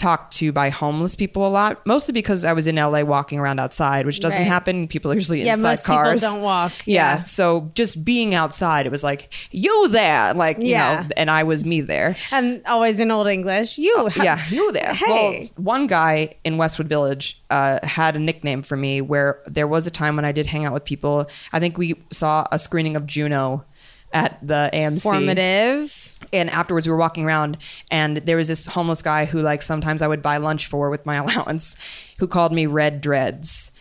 [0.00, 3.60] talked to by homeless people a lot, mostly because I was in LA walking around
[3.60, 4.46] outside, which doesn't Right.
[4.48, 4.88] happen.
[4.88, 6.22] People are usually Yeah, inside most people cars.
[6.22, 6.72] don't walk.
[6.86, 7.16] Yeah.
[7.18, 7.22] Yeah.
[7.22, 10.32] So just being outside, it was like, you there.
[10.34, 11.02] Like, you Yeah.
[11.02, 12.16] know, and I was me there.
[12.32, 13.78] And always in Old English.
[13.78, 14.08] You.
[14.16, 14.94] Yeah, you there.
[14.94, 15.50] Hey.
[15.56, 19.86] Well, one guy in Westwood Village uh, had a nickname for me where there was
[19.86, 21.28] a time when I did hang out with people.
[21.52, 23.64] I think we saw a screening of Juno
[24.12, 25.02] at the AMC.
[25.02, 25.99] Formative.
[26.32, 27.56] And afterwards, we were walking around,
[27.90, 31.04] and there was this homeless guy who, like, sometimes I would buy lunch for with
[31.04, 31.76] my allowance,
[32.18, 33.72] who called me Red Dreads.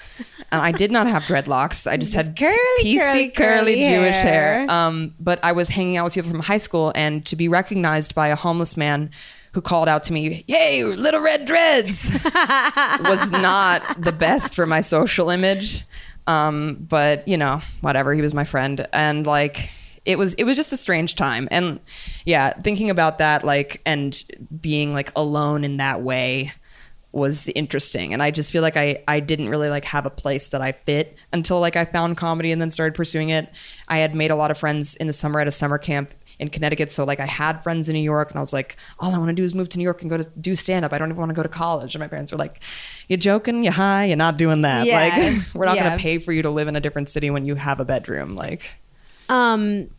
[0.52, 1.86] And I did not have dreadlocks.
[1.89, 4.60] I just had curly, PC curly, curly, curly Jewish hair.
[4.62, 4.71] hair.
[4.71, 8.15] Um, but I was hanging out with people from high school, and to be recognized
[8.15, 9.12] by a homeless man
[9.54, 12.12] who called out to me, "Yay, little red dreads,"
[13.02, 15.86] was not the best for my social image.
[16.28, 18.13] Um, but you know, whatever.
[18.13, 19.71] He was my friend, and like
[20.10, 21.48] it was, it was just a strange time.
[21.52, 21.80] And
[22.26, 24.22] yeah, thinking about that, like, and
[24.60, 26.52] being like alone in that way
[27.12, 28.13] was interesting.
[28.13, 30.74] And i just feel like i i didn't really like have a place that i
[30.74, 33.50] fit until like i found comedy and then started pursuing it.
[33.88, 36.50] I had made a lot of friends in the summer at a summer camp in
[36.50, 36.91] connecticut.
[36.91, 39.30] So like i had friends in new york and i was like all i want
[39.30, 41.10] to do is move to new york and go to do stand up i don't
[41.10, 41.95] even want to go to college.
[41.95, 42.62] And my parents were like
[43.08, 43.63] you're joking?
[43.63, 44.06] You're high?
[44.06, 44.86] You're not doing that.
[44.86, 45.00] Yeah.
[45.00, 45.86] like we're not Yeah.
[45.86, 47.86] going to pay for you to live in a different city when you have a
[47.86, 48.36] bedroom.
[48.36, 48.69] Like
[49.30, 49.89] Um,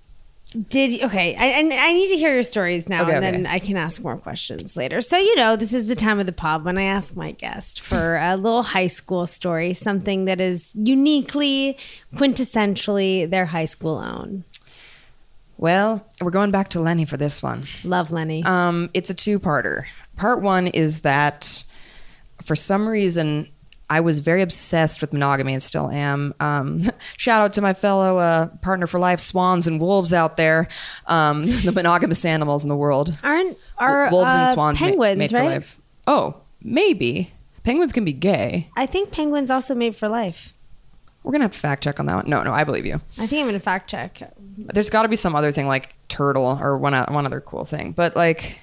[0.68, 1.36] did okay?
[1.36, 3.54] I, I I need to hear your stories now, Okay, and then okay.
[3.54, 5.00] I can ask more questions later.
[5.00, 7.80] So you know, this is the time of the pod when I ask my guest
[7.80, 11.78] for a little high school story, something that is uniquely,
[12.16, 14.44] quintessentially their high school own.
[15.58, 18.42] well we're going back to lenny for this one Love Lenny.
[18.44, 19.84] Um, it's a two-parter.
[20.16, 21.64] Part one is that
[22.42, 23.48] for some reason
[23.90, 26.32] I was very obsessed with monogamy and still am.
[26.38, 30.68] Um, shout out to my fellow uh, partner for life, swans and wolves out there,
[31.06, 33.18] um, the monogamous animals in the world.
[33.24, 35.40] Aren't are wolves uh, and swans ma- penguins made right?
[35.40, 35.80] for life?
[36.06, 37.32] Oh, maybe
[37.64, 38.68] penguins can be gay.
[38.76, 40.54] I think penguins also made for life.
[41.24, 42.28] We're gonna have to fact check on that one.
[42.28, 43.00] No, no, I believe you.
[43.18, 44.22] I think I'm gonna fact check.
[44.56, 47.92] There's got to be some other thing like turtle or one one other cool thing.
[47.92, 48.60] But like,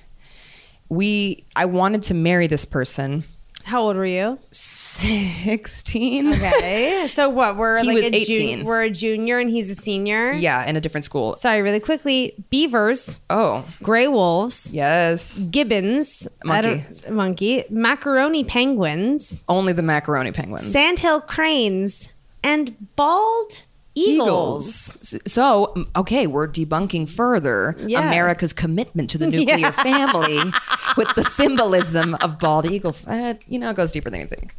[0.89, 3.25] we, I wanted to marry this person.
[3.67, 4.39] How old were you?
[4.51, 7.57] 16 Okay, so what?
[7.57, 8.63] We're He like was a ju- 18.
[8.65, 10.31] we're a junior and he's a senior.
[10.31, 12.33] yeah in a different school Sorry, really quickly.
[12.49, 16.85] Beavers, oh gray wolves, yes gibbons, Monkey.
[17.09, 23.63] monkey, macaroni penguins, only the macaroni penguins sandhill cranes, and bald
[23.97, 25.19] eagles.
[25.25, 28.07] So mm, okay we're debunking further Yeah.
[28.07, 29.71] america's commitment to the nuclear Yeah.
[29.71, 30.51] family
[30.97, 34.55] with the symbolism of bald eagles uh, you know it goes deeper than you think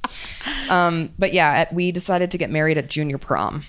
[0.70, 3.62] um, but yeah at, we decided to get married at junior prom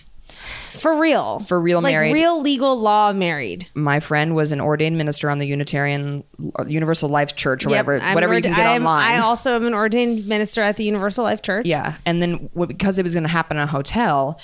[0.72, 1.40] For real.
[1.40, 2.14] For real like married.
[2.14, 3.68] real legal law married.
[3.74, 6.24] my friend was an ordained minister on the unitarian
[6.58, 9.18] uh, universal life church or Yep, whatever I'm whatever you can get I'm- online I
[9.20, 11.66] also am an ordained minister at the Universal Life Church.
[11.66, 14.40] Yeah, and then because it was going to happen in a hotel,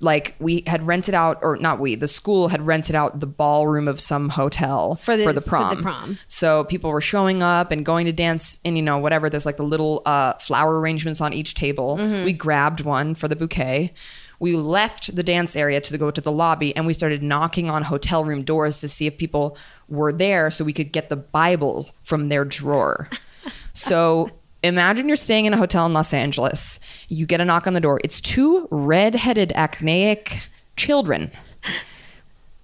[0.00, 3.86] like we had rented out, or not we, the school had rented out the ballroom
[3.88, 5.76] of some hotel For the- for the for prom.
[5.76, 6.18] the prom.
[6.26, 9.30] So people were showing up and going to dance, and you know whatever.
[9.30, 11.96] There's like the little uh, flower arrangements on each table.
[11.98, 12.24] Mm-hmm.
[12.24, 13.92] We grabbed one for the bouquet.
[14.40, 17.84] We left the dance area to go to the lobby, and we started knocking on
[17.84, 19.56] hotel room doors to see if people
[19.88, 23.08] were there, so we could get the Bible from their drawer.
[23.74, 24.30] So
[24.62, 26.80] imagine you're staying in a hotel in Los Angeles.
[27.08, 28.00] You get a knock on the door.
[28.04, 31.30] It's two red-headed acneic children.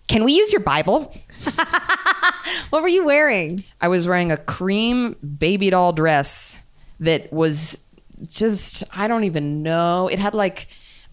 [0.06, 1.14] Can we use your Bible?
[2.70, 3.60] What were you wearing?
[3.80, 6.62] I was wearing a cream baby doll dress
[7.00, 7.78] that was
[8.28, 10.08] just I don't even know.
[10.08, 10.68] It had like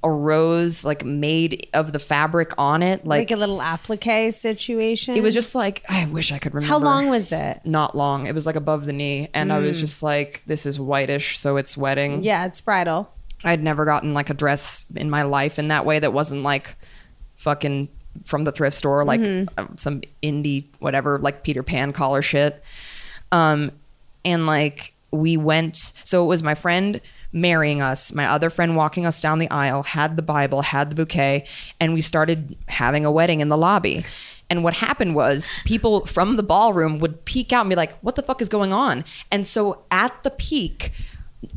[0.05, 3.05] a rose like made of the fabric on it.
[3.05, 5.17] Like, Like, a little applique situation?
[5.17, 6.71] it was just like I wish I could remember.
[6.71, 7.59] How long was it?
[7.65, 8.27] Not long.
[8.27, 11.57] It was like above the knee and I was just like this is whitish so
[11.57, 12.21] it's wedding.
[12.23, 13.11] Yeah, it's bridal.
[13.43, 16.75] I'd never gotten like a dress in my life in that way that wasn't like
[17.35, 17.89] fucking
[18.23, 19.21] from the thrift store, like
[19.57, 22.63] uh, some indie whatever, like Peter Pan collar shit.
[23.31, 23.71] Um,
[24.23, 27.01] and like we went, so it was my friend
[27.35, 30.95] marrying us, my other friend walking us down the aisle, had the Bible, had the
[30.95, 31.45] bouquet,
[31.79, 34.03] and we started having a wedding in the lobby.
[34.49, 38.15] And what happened was people from the ballroom would peek out and be like, what
[38.15, 39.03] the fuck is going on?
[39.31, 40.91] And so at the peak,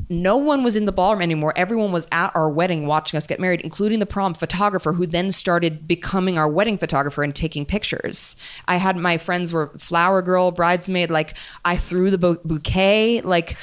[0.08, 1.52] no one was in the ballroom anymore.
[1.54, 5.30] Everyone was at our wedding watching us get married, including the prom photographer, who then
[5.32, 8.36] started becoming our wedding photographer and taking pictures.
[8.66, 11.10] I had my friends were flower girl, bridesmaid.
[11.10, 13.20] Like I threw the bou- bouquet.
[13.20, 13.56] Like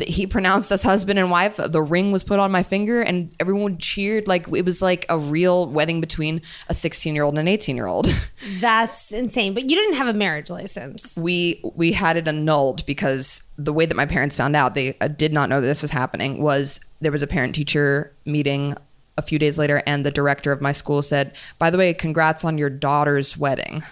[0.00, 1.56] he pronounced us husband and wife.
[1.56, 4.26] The ring was put on my finger, and everyone cheered.
[4.26, 7.76] Like it was like a real wedding between a 16 year old and an 18
[7.76, 8.12] year old.
[8.60, 9.54] That's insane.
[9.54, 11.16] But you didn't have a marriage license.
[11.16, 15.08] we we had it annulled because the way that my parents found out they uh,
[15.08, 18.74] did not know that this was happening was there was a parent teacher meeting
[19.18, 22.44] a few days later and the director of my school said by the way congrats
[22.44, 23.82] on your daughter's wedding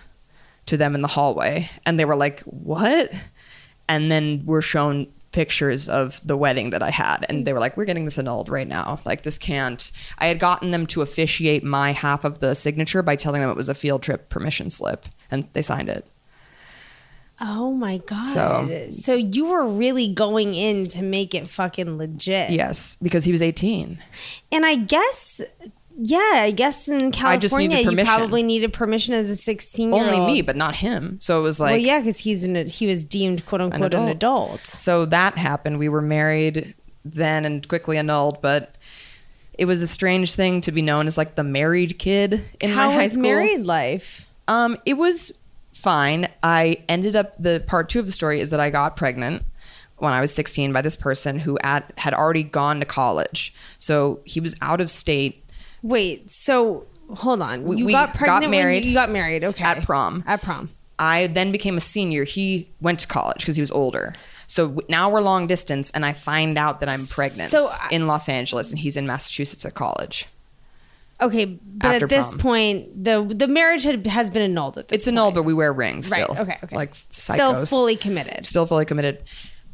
[0.67, 3.11] to them in the hallway and they were like what
[3.89, 7.77] and then we're shown pictures of the wedding that I had and they were like
[7.77, 11.63] we're getting this annulled right now like this can't I had gotten them to officiate
[11.65, 15.07] my half of the signature by telling them it was a field trip permission slip
[15.31, 16.07] and they signed it
[17.41, 18.19] Oh my god.
[18.19, 22.51] So- So, you were really going in to make it fucking legit.
[22.51, 23.99] yes because he was 18
[24.53, 25.41] And I guess
[25.97, 28.07] yeah, I guess in California you permission.
[28.07, 30.13] probably needed permission as a 16 year old.
[30.15, 32.87] only me but not him so it was like well, yeah, because he's an he
[32.87, 34.11] was deemed quote unquote an adult.
[34.17, 34.61] adult.
[34.67, 35.79] So that happened.
[35.79, 36.75] We were married
[37.05, 38.77] then and quickly annulled, but
[39.57, 42.89] it was a strange thing to be known as like the married kid in How
[42.89, 43.23] my high was school.
[43.23, 44.27] married life?
[44.49, 45.39] Um, it was
[45.73, 46.29] fine.
[46.43, 49.43] I ended up the part two of the story is that I got pregnant
[49.99, 53.55] when I was 16 by this person who at, had already gone to college.
[53.79, 55.44] So he was out of state
[55.85, 57.63] Wait, so hold on.
[57.65, 59.63] We- you we got got pregnant when married you got married, okay.
[59.63, 60.25] at prom.
[60.27, 60.71] At prom.
[60.99, 62.25] I then became a senior.
[62.25, 64.15] He went to college because he was older.
[64.47, 68.07] So now we're long distance, and I find out that I'm pregnant So I- in
[68.07, 70.27] Los Angeles, and he's in Massachusetts at college.
[71.21, 72.39] Okay, but at this prom.
[72.41, 75.73] point, the the marriage had, has been annulled at this It's annulled, but we wear
[75.73, 76.25] rings Right.
[76.25, 76.43] still.
[76.43, 76.59] Okay.
[76.65, 76.75] Okay.
[76.77, 78.45] Like still fully committed.
[78.45, 79.23] still fully committed.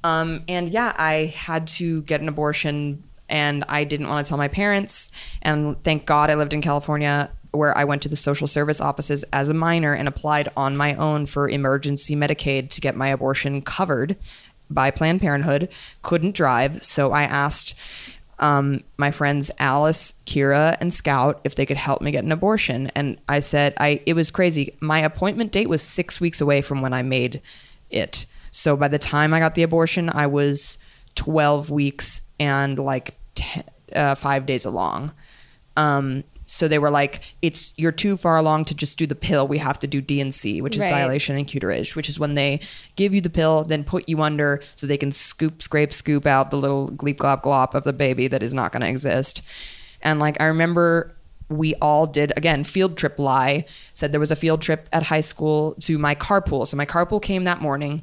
[0.05, 4.39] Um, and yeah, I had to get an abortion, and I didn't want to tell
[4.39, 5.11] my parents.
[5.41, 9.25] And thank God I lived in California, where I went to the social service offices
[9.33, 13.63] as a minor and applied on my own for emergency Medicaid to get my abortion
[13.63, 14.17] covered
[14.69, 15.69] by Planned Parenthood.
[16.03, 17.75] Couldn't drive, so I asked.
[18.39, 22.91] Um, my friends Alice, Kira, and Scout if they could help me get an abortion,
[22.95, 24.01] and I said I.
[24.07, 24.79] It was crazy.
[24.81, 27.43] My appointment date was six weeks away from when I made
[27.91, 28.25] it.
[28.51, 30.79] So by the time I got the abortion, I was
[31.17, 33.65] 12 weeks and like 10,
[33.95, 35.13] uh, five days along.
[35.77, 39.47] Um, so they were like, "It's you're too far along to just do the pill.
[39.47, 40.91] We have to do D&C, which is Right.
[40.91, 42.61] dilation and curettage, which is when they
[42.97, 46.51] give you the pill, then put you under, so they can scoop, scrape, scoop out
[46.51, 49.43] the little gleep glop glop of the baby that is not going to exist."
[50.03, 51.15] And like I remember
[51.49, 55.21] we all did again field trip lie said there was a field trip at high
[55.21, 58.03] school to my carpool so my carpool came that morning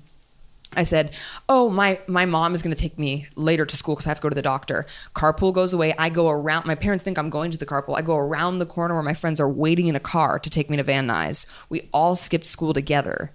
[0.76, 4.06] I said, "Oh, my my mom is going to take me later to school because
[4.06, 5.94] I have to go to the doctor." Carpool goes away.
[5.98, 6.66] I go around.
[6.66, 7.98] My parents think I'm going to the carpool.
[7.98, 10.70] I go around the corner where my friends are waiting in a car to take
[10.70, 11.46] me to Van Nuys.
[11.70, 13.32] We all skipped school together.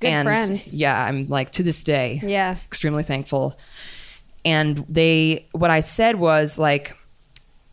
[0.00, 0.74] Good friends.
[0.74, 2.20] Yeah, I'm like to this day.
[2.24, 2.56] Yeah.
[2.66, 3.58] extremely thankful.
[4.44, 6.96] And they, what I said was like,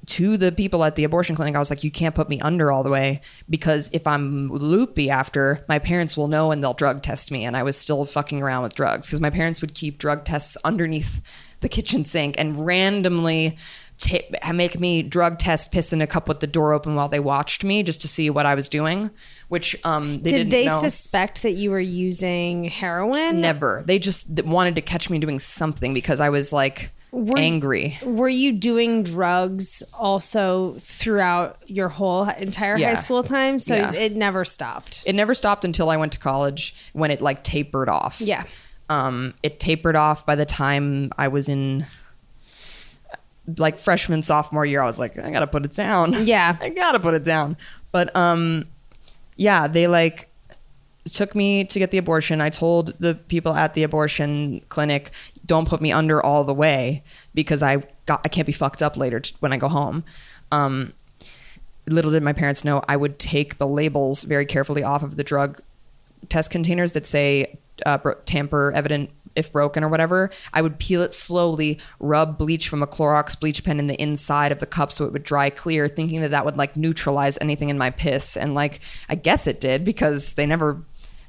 [0.10, 2.72] to the people at the abortion clinic, I was like, you can't put me under
[2.72, 7.03] all the way because if I'm loopy after, my parents will know and they'll drug
[7.03, 7.45] test me.
[7.45, 10.57] And I was still fucking around with drugs because my parents would keep drug tests
[10.64, 11.22] underneath
[11.60, 13.55] the kitchen sink and randomly
[13.99, 14.18] ta
[14.53, 17.64] make me drug test piss in a cup with the door open while they watched
[17.64, 19.12] me just to see what I was doing,
[19.49, 20.82] which um, they Did they know.
[20.82, 23.41] suspect that you were using heroin?
[23.41, 23.84] Never.
[23.86, 27.97] They just wanted to catch me doing something because I was like Were- angry.
[28.03, 32.89] Were you doing drugs also throughout your whole entire Yeah.
[32.89, 33.60] high school time?
[33.60, 33.93] So Yeah.
[33.93, 35.03] it never stopped.
[35.05, 38.22] It never stopped until I went to college when it like tapered off.
[38.22, 38.43] Yeah.
[38.89, 41.86] Um, it tapered off by the time I was in
[43.57, 44.82] like freshman sophomore year.
[44.82, 46.26] I was like, I gotta put it down.
[46.26, 46.55] Yeah.
[46.62, 47.57] I gotta put it down.
[47.91, 48.66] But um,
[49.36, 50.30] yeah, they like
[51.12, 52.41] took me to get the abortion.
[52.41, 55.10] I told the people at the abortion clinic,
[55.50, 58.95] don't put me under all the way because I got I can't be fucked up
[58.95, 60.06] later t- when I go home.
[60.52, 60.93] Um,
[61.88, 65.24] little did my parents know I would take the labels very carefully off of the
[65.24, 65.62] drug
[66.30, 70.30] test containers that say uh, tamper evident if broken or whatever.
[70.54, 74.52] I would peel it slowly, rub bleach from a Clorox bleach pen in the inside
[74.52, 77.70] of the cup so it would dry clear, thinking that that would like neutralize anything
[77.70, 78.38] in my piss.
[78.38, 80.84] And like, I guess it did because they never.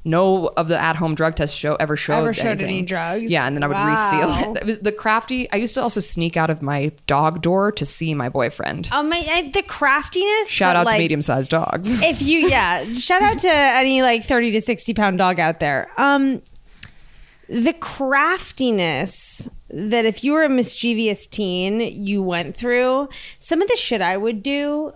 [0.05, 2.68] No of the at-home drug tests show ever showed Ever showed anything.
[2.68, 3.30] any drugs?
[3.30, 3.90] Yeah, and then I would Wow.
[3.90, 4.59] reseal it.
[4.62, 5.51] It was the crafty.
[5.53, 8.88] I used to also sneak out of my dog door to see my boyfriend.
[8.92, 10.48] Um, I, I, the craftiness.
[10.48, 12.01] Shout out like, to medium-sized dogs.
[12.03, 15.90] If you, yeah, shout out to any like thirty to sixty pound dog out there.
[15.98, 16.40] Um,
[17.48, 23.76] the craftiness that if you were a mischievous teen, you went through some of the
[23.76, 24.92] shit I would do.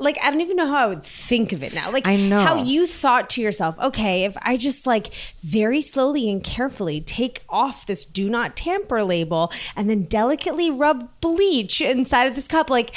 [0.00, 1.90] Like I don't even know how I would think of it now.
[1.90, 2.40] Like I know.
[2.40, 7.42] how you thought to yourself, okay, if I just like very slowly and carefully take
[7.48, 12.70] off this do not tamper label and then delicately rub bleach inside of this cup,
[12.70, 12.94] like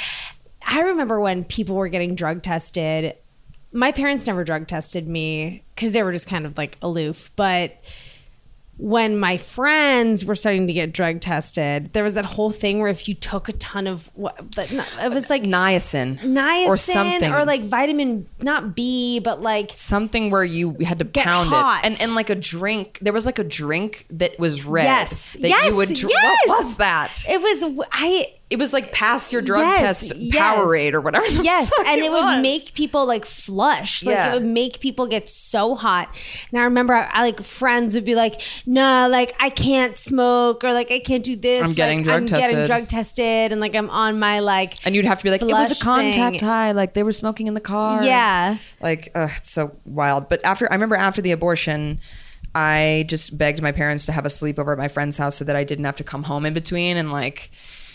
[0.66, 3.16] I remember when people were getting drug tested.
[3.72, 7.82] My parents never drug tested me because they were just kind of like aloof, but
[8.82, 12.88] when my friends were starting to get drug tested, there was that whole thing where
[12.88, 16.76] if you took a ton of what, but no, it was like niacin, niacin or
[16.76, 21.84] something, or like vitamin, not B, but like something where you had to pound hot.
[21.84, 22.98] it, and and like a drink.
[23.00, 24.82] There was like a drink that was red.
[24.82, 25.34] Yes.
[25.34, 25.66] that yes.
[25.66, 25.94] you would.
[25.94, 26.48] dr- yes.
[26.48, 27.24] What was that?
[27.28, 28.34] It was I.
[28.52, 29.78] It was like pass your drug Yes,
[30.08, 30.36] test yes.
[30.36, 31.26] Powerade or whatever.
[31.42, 32.42] Yes, and it, would was.
[32.42, 34.04] make people like flush.
[34.04, 34.30] Like Yeah.
[34.30, 36.08] it would make people get so hot.
[36.50, 40.62] And I remember I, I, like friends would be like, "No, like I can't smoke
[40.64, 41.66] or like I can't do this.
[41.66, 44.94] I'm getting like, drug I'm getting drug tested and like I'm on my like And
[44.94, 46.48] you'd have to be like, it was a contact thing.
[46.48, 48.04] high, like they were smoking in the car.
[48.04, 48.58] Yeah.
[48.80, 50.28] Like, ugh, it's so wild.
[50.28, 52.00] But after, I remember after the abortion,
[52.54, 55.56] I just begged my parents to have a sleepover at my friend's house so that
[55.56, 57.50] I didn't have to come home in between and like,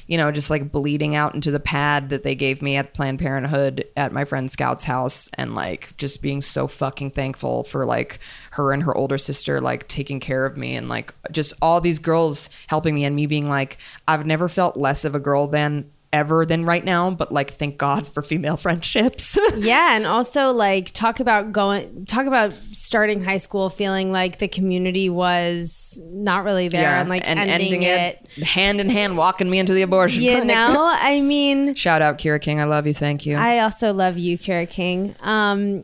[0.08, 3.20] you know, just like bleeding out into the pad that they gave me at Planned
[3.20, 8.20] Parenthood at my friend Scout's house and like just being so fucking thankful for like
[8.51, 11.99] her and her older sister like taking care of me and like just all these
[11.99, 13.78] girls helping me and me being like,
[14.08, 17.78] I've never felt less of a girl than ever than right now, but like thank
[17.78, 19.38] God for female friendships.
[19.58, 24.47] Yeah, and also like talk about going talk about starting high school feeling like the
[24.47, 28.26] community was not really there and like ending, it.
[28.41, 30.47] hand in hand, walking me into the abortion You clinic.
[30.47, 33.36] know, I mean, Shout out Kira King, I love you, thank you.
[33.38, 35.16] I also love you, Kira King.
[35.22, 35.84] Um,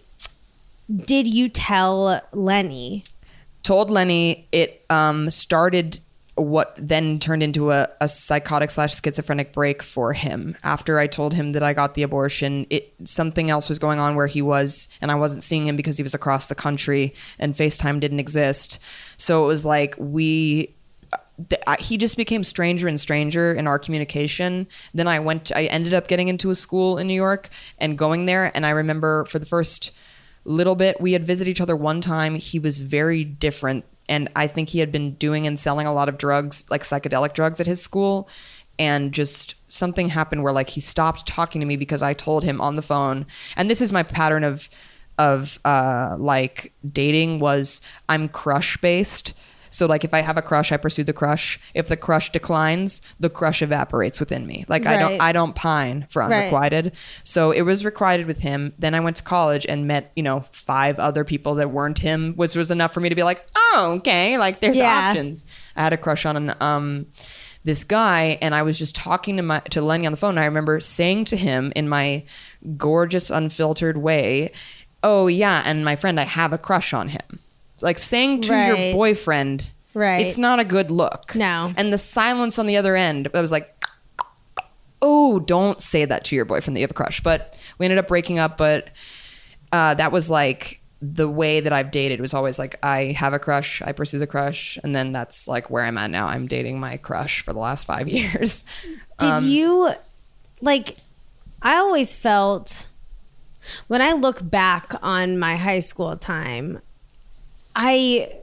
[0.93, 3.03] did you tell Lenny?
[3.63, 5.99] Told Lenny it um, started
[6.35, 10.55] what then turned into a, a psychotic slash schizophrenic break for him.
[10.63, 14.15] After I told him that I got the abortion, it something else was going on
[14.15, 17.53] where he was, and I wasn't seeing him because he was across the country, and
[17.53, 18.79] FaceTime didn't exist.
[19.15, 20.73] So it was like we
[21.11, 21.17] uh,
[21.49, 24.65] th- I- he just became stranger and stranger in our communication.
[24.91, 28.25] Then I went, I ended up getting into a school in New York and going
[28.25, 28.51] there.
[28.55, 29.91] And I remember for the first
[30.45, 32.35] little bit, we had visited each other one time.
[32.35, 33.85] He was very different.
[34.09, 37.33] And I think he had been doing and selling a lot of drugs, like psychedelic
[37.33, 38.27] drugs at his school.
[38.79, 42.59] And just something happened where like he stopped talking to me because I told him
[42.59, 43.25] on the phone.
[43.55, 44.69] And this is my pattern of,
[45.17, 49.33] of uh, like dating was I'm crush based.
[49.73, 51.59] So like if I have a crush, I pursue the crush.
[51.73, 54.65] If the crush declines, the crush evaporates within me.
[54.67, 56.31] Like I don't I don't pine for Right.
[56.31, 56.93] unrequited.
[57.23, 58.73] So it was requited with him.
[58.77, 62.33] Then I went to college and met, you know, five other people that weren't him,
[62.35, 65.09] which was enough for me to be like, oh, okay, like there's Yeah.
[65.09, 65.45] options.
[65.75, 67.07] I had a crush on an um
[67.65, 70.31] this guy and I was just talking to my to Lenny on the phone.
[70.37, 72.25] And I remember saying to him in my
[72.77, 74.51] gorgeous, unfiltered way,
[75.01, 77.39] Oh yeah, and my friend, I have a crush on him.
[77.83, 78.93] Like saying to your Right.
[78.93, 80.25] boyfriend, Right.
[80.25, 81.35] It's not a good look.
[81.35, 81.71] No.
[81.77, 83.75] And the silence on the other end, I was like,
[85.01, 87.19] oh, don't say that to your boyfriend that you have a crush.
[87.21, 88.57] But we ended up breaking up.
[88.57, 88.89] But
[89.71, 93.39] uh, that was like the way that I've dated was always like I have a
[93.39, 96.25] crush, I pursue the crush, and then that's like where I'm at now.
[96.27, 98.63] I'm dating my crush for the last five years.
[99.19, 99.91] Did Um, you
[100.61, 100.97] like?
[101.61, 102.87] I always felt
[103.87, 106.81] when I look back on my high school time,
[107.75, 108.39] I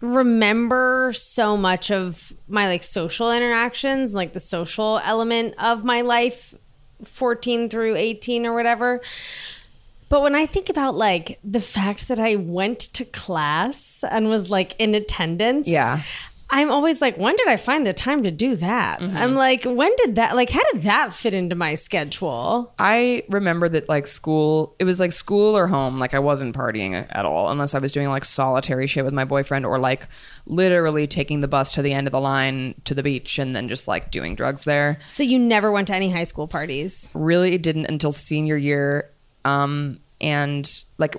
[0.00, 6.54] remember so much of my like social interactions, like the social element of my life,
[7.04, 9.00] 14 through 18 or whatever.
[10.08, 14.50] But when I think about like the fact that I went to class and was
[14.50, 16.02] like in attendance, Yeah.
[16.48, 19.02] I'm always like, when did I find the time to do that?
[19.02, 22.72] I'm like, when did that, like, how did that fit into my schedule?
[22.78, 25.98] I remember that like school, it was like school or home.
[25.98, 29.24] Like I wasn't partying at all unless I was doing like solitary shit with my
[29.24, 30.06] boyfriend or like
[30.46, 33.68] literally taking the bus to the end of the line to the beach and then
[33.68, 34.98] just like doing drugs there.
[35.08, 37.10] So you never went to any high school parties?
[37.14, 39.10] Really didn't until senior year.
[39.44, 41.16] Um, and like,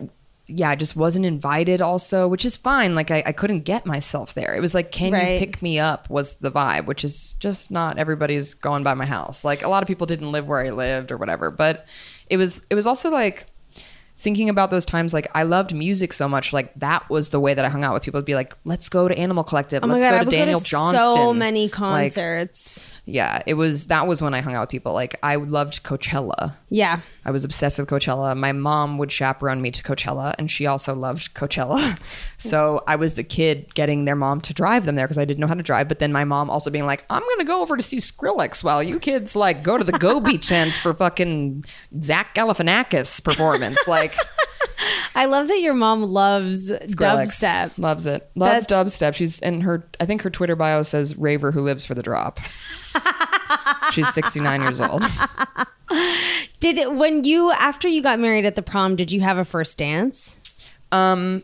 [0.48, 2.96] yeah, I just wasn't invited also, which is fine.
[2.96, 4.56] Like I, I couldn't get myself there.
[4.56, 5.34] It was like, can Right.
[5.34, 9.06] you pick me up was the vibe, which is just not everybody's going by my
[9.06, 9.44] house.
[9.44, 11.86] Like a lot of people didn't live where I lived or whatever, but
[12.30, 13.48] it was, it was also like,
[14.20, 17.54] thinking about those times like I loved music so much like that was the way
[17.54, 19.86] that I hung out with people It'd be like let's go to Animal Collective Oh
[19.88, 21.72] let's god, go to Daniel go to Johnston so many Like,
[22.16, 23.00] concerts.
[23.06, 26.56] yeah it was that was when I hung out with people like I loved Coachella
[26.70, 27.02] yeah.
[27.28, 30.96] I was obsessed with Coachella my mom would chaperone me to Coachella and she also
[30.96, 32.00] loved Coachella
[32.38, 35.42] so I was the kid getting their mom to drive them there because I didn't
[35.42, 37.78] know how to drive but then my mom also being like I'm gonna go over
[37.78, 41.66] to see Skrillex while you kids like go to the Go Beach tent for fucking
[42.02, 44.16] Zach Galifianakis performance like
[45.16, 47.42] I love that your mom loves Skrillex.
[47.42, 47.72] dubstep.
[47.78, 48.30] Loves it.
[48.36, 49.16] Loves That's- dubstep.
[49.16, 52.40] She's in her I think her Twitter bio says raver who lives for the drop.
[53.92, 55.04] She's 69 years old.
[56.60, 59.46] Did it, when you, after you got married at the prom, did you have a
[59.46, 60.40] first dance?
[60.92, 61.44] Um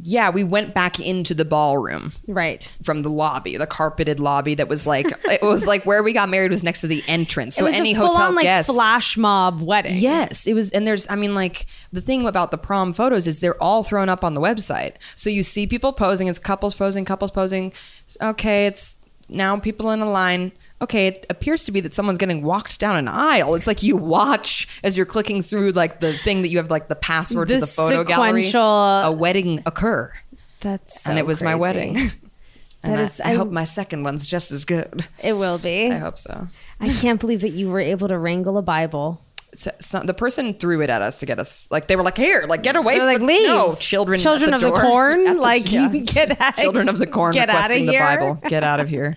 [0.00, 2.72] yeah, we went back into the ballroom Right.
[2.84, 6.28] from the lobby, the carpeted lobby that was like it was like where we got
[6.28, 7.56] married was next to the entrance.
[7.56, 9.96] So it was any hotel on like guest flash mob wedding.
[9.96, 13.40] Yes, it was, and there's, I mean, like the thing about the prom photos is
[13.40, 14.94] they're all thrown up on the website.
[15.16, 17.72] So you see people posing, it's couples posing, couples posing.
[18.22, 18.96] Okay, it's
[19.28, 20.52] now people in a line.
[20.80, 23.54] Okay, it appears to be that someone's getting walked down an aisle.
[23.56, 26.86] It's like you watch as you're clicking through like the thing that you have like
[26.88, 28.50] the password to The the photo gallery.
[28.54, 30.12] A wedding occur,
[30.60, 31.96] That's so and it was my wedding.
[32.80, 35.04] And That I, is- I I- hope my second one's just as good.
[35.20, 35.90] It will be.
[35.90, 36.46] I hope so.
[36.78, 39.20] I can't believe that you were able to wrangle a Bible.
[39.52, 42.16] so, so the person threw it at us to get us like they were like
[42.16, 45.24] here like get away They were like, "Leave." no children Children the of the corn?
[45.24, 48.00] The- Like, you get out- children of the corn get requesting the here.
[48.00, 49.16] bible get out of here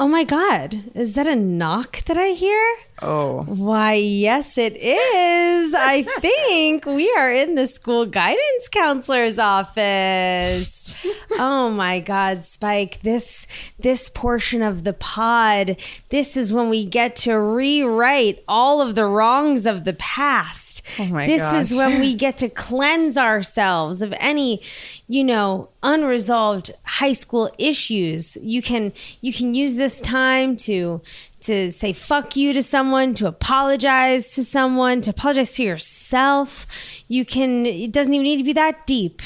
[0.00, 0.82] Oh my God.
[0.94, 2.76] Is that a knock that I hear?
[3.02, 5.74] oh Why, yes, it is.
[5.74, 10.89] I think we are in the school guidance counselor's office.
[11.42, 13.00] Oh my God, Spike!
[13.02, 13.46] This
[13.78, 15.76] this portion of the pod,
[16.10, 20.82] this is when we get to rewrite all of the wrongs of the past.
[20.98, 24.60] Oh my this is when we get to cleanse ourselves of any,
[25.08, 28.36] you know, unresolved high school issues.
[28.42, 31.00] You can you can use this time to
[31.42, 36.66] to say fuck you to someone, to apologize to someone, to apologize to yourself.
[37.08, 39.22] You can it doesn't even need to be that deep.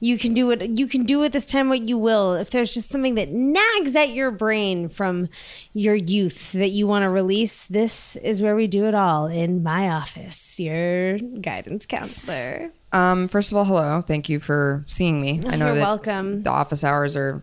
[0.00, 2.34] You can do it you can do it this time what you will.
[2.34, 5.28] If there's just something that nags at your brain from
[5.72, 9.62] your youth that you want to release, this is where we do it all in
[9.62, 12.70] my office, your guidance counselor.
[12.92, 16.42] um first of all hello thank you for seeing me i know you're welcome.
[16.42, 17.42] the office hours are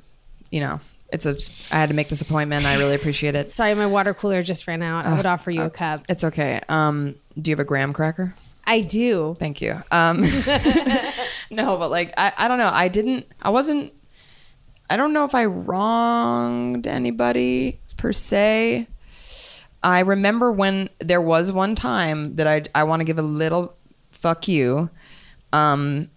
[0.50, 0.80] you know
[1.14, 1.36] it's a
[1.76, 4.66] i had to make this appointment i really appreciate it Sorry, my water cooler just
[4.68, 5.06] ran out.
[5.06, 6.04] I would offer you a cup.
[6.10, 8.34] it's okay um do you have a graham cracker
[8.68, 9.36] I do.
[9.38, 9.82] Thank you.
[9.92, 10.22] Um,
[11.52, 12.72] no, but like I, I don't know.
[12.72, 13.28] I didn't.
[13.42, 13.94] I wasn't.
[14.90, 18.88] I don't know if I wronged anybody per se.
[19.84, 23.76] I remember when there was one time that I I want to give a little
[24.10, 24.90] fuck you.
[25.54, 26.10] Um,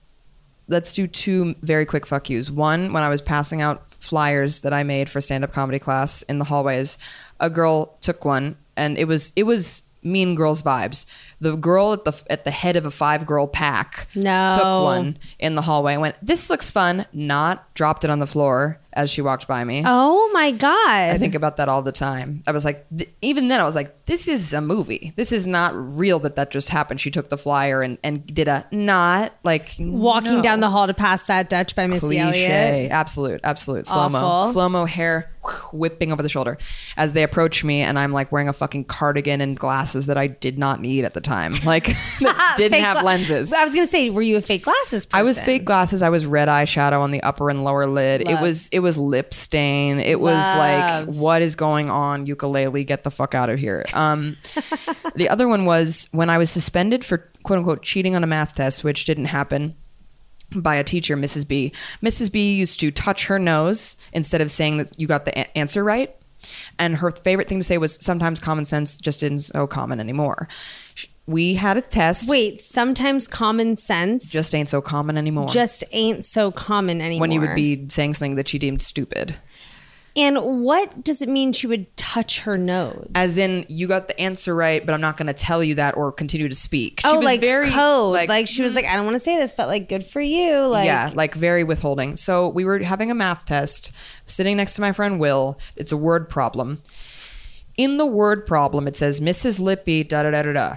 [0.69, 2.51] let's do two very quick fuck yous.
[2.51, 6.23] One when I was passing out flyers that I made for stand up comedy class
[6.23, 6.99] in the hallways,
[7.41, 11.05] a girl took one and it was it was mean girls vibes.
[11.41, 14.57] The girl at the at the head of a five girl pack No.
[14.57, 18.27] took one in the hallway and went, "This looks fun." Not dropped it on the
[18.27, 19.83] floor as she walked by me.
[19.85, 20.89] Oh my god!
[20.89, 22.43] I think about that all the time.
[22.47, 25.13] I was like, th- even then, I was like, this is a movie.
[25.17, 27.01] This is not real that that just happened.
[27.01, 30.43] She took the flyer and, and did a not like walking no.
[30.43, 32.33] down the hall to pass that Dutch by Missy Elliott.
[32.33, 32.89] cliche.
[32.89, 35.31] Absolute, absolute slow mo, slow mo hair
[35.73, 36.59] whipping over the shoulder
[36.97, 40.27] as they approach me, and I'm like wearing a fucking cardigan and glasses that I
[40.27, 41.85] did not need at the time, like
[42.57, 43.53] didn't Fake have lenses.
[43.53, 45.07] I was gonna say, were you a fake glasses?
[45.07, 45.21] Person?
[45.21, 46.03] I was fake glasses.
[46.03, 48.27] I was red eyeshadow on the upper and lower lid.
[48.27, 48.39] Love.
[48.39, 50.01] It was it was lip stain.
[50.01, 52.27] It was like what is going on?
[52.27, 53.85] Ukulele, get the fuck out of here.
[53.95, 54.37] Um,
[55.15, 58.55] the other one was when I was suspended for quote unquote cheating on a math
[58.55, 59.75] test, which didn't happen
[60.55, 61.47] by a teacher, Mrs.
[61.47, 61.73] B.
[62.03, 62.33] Mrs.
[62.33, 65.85] B used to touch her nose instead of saying that you got the a- answer
[65.85, 66.15] right.
[66.79, 70.49] And her favorite thing to say was sometimes common sense just isn't so common anymore.
[70.95, 72.27] Sh- We had a test.
[72.27, 75.49] Wait, sometimes common sense Just ain't so common anymore.
[75.49, 77.21] just ain't so common anymore.
[77.21, 79.37] when you would be saying something that she deemed stupid.
[80.17, 83.13] And what does it mean she would touch her nose?
[83.15, 85.99] As in, you got the answer right, but I'm not going to tell you that
[85.99, 87.01] or continue to speak.
[87.03, 88.15] She oh, was like very code.
[88.29, 90.67] Like, she was like, I don't want to say this, but like, good for you.
[90.67, 92.17] Like, yeah, like very withholding.
[92.17, 93.93] So we were having a math test,
[94.25, 95.59] sitting next to my friend Will.
[95.77, 96.81] It's a word problem.
[97.77, 99.61] In the word problem, it says Mrs.
[99.61, 100.77] Lippy, da da da da da.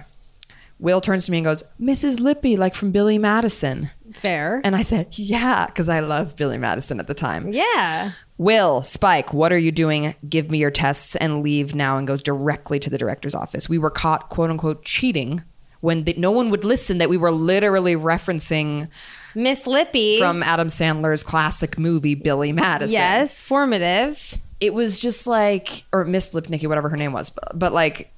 [0.82, 2.18] Will turns to me and goes, Mrs.
[2.18, 3.90] Lippy, like from Billy Madison.
[4.12, 4.60] Fair.
[4.64, 7.52] And I said, Yeah, because I love Billy Madison at the time.
[7.52, 8.10] yeah.
[8.36, 10.16] Will, Spike, what are you doing?
[10.28, 13.68] Give me your tests and leave now and go directly to the director's office.
[13.68, 15.42] We were caught, quote unquote, cheating
[15.80, 18.88] when the, no one would listen that we were literally referencing
[19.36, 20.18] Miss Lippy.
[20.18, 22.92] from Adam Sandler's classic movie, Billy Madison.
[22.92, 24.36] Yes, formative.
[24.58, 28.12] It was just like, or Miss Lipnicki, whatever her name was, but, but like,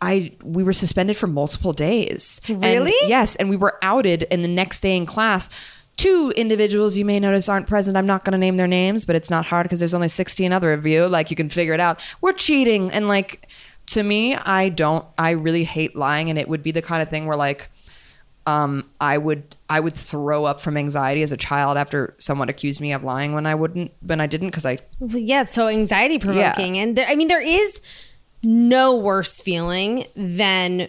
[0.00, 2.40] I we were suspended for multiple days.
[2.48, 2.94] And- Really?
[3.08, 4.26] yes, and we were outed.
[4.30, 5.48] And the next day in class,
[5.96, 7.96] two individuals you may notice aren't present.
[7.96, 10.52] I'm not going to name their names, but it's not hard because there's only 16
[10.52, 11.08] other of you.
[11.08, 12.02] Like you can figure it out.
[12.20, 13.48] We're cheating, and like
[13.88, 15.06] to me, I don't.
[15.16, 17.70] I really hate lying, and it would be the kind of thing where like.
[18.48, 22.80] Um, I would I would throw up from anxiety as a child after someone accused
[22.80, 25.66] me of lying when I wouldn't when I didn't because I Well, Yeah, it's so
[25.66, 26.78] anxiety provoking.
[26.78, 27.80] And there, I mean, there is
[28.42, 30.88] no worse feeling than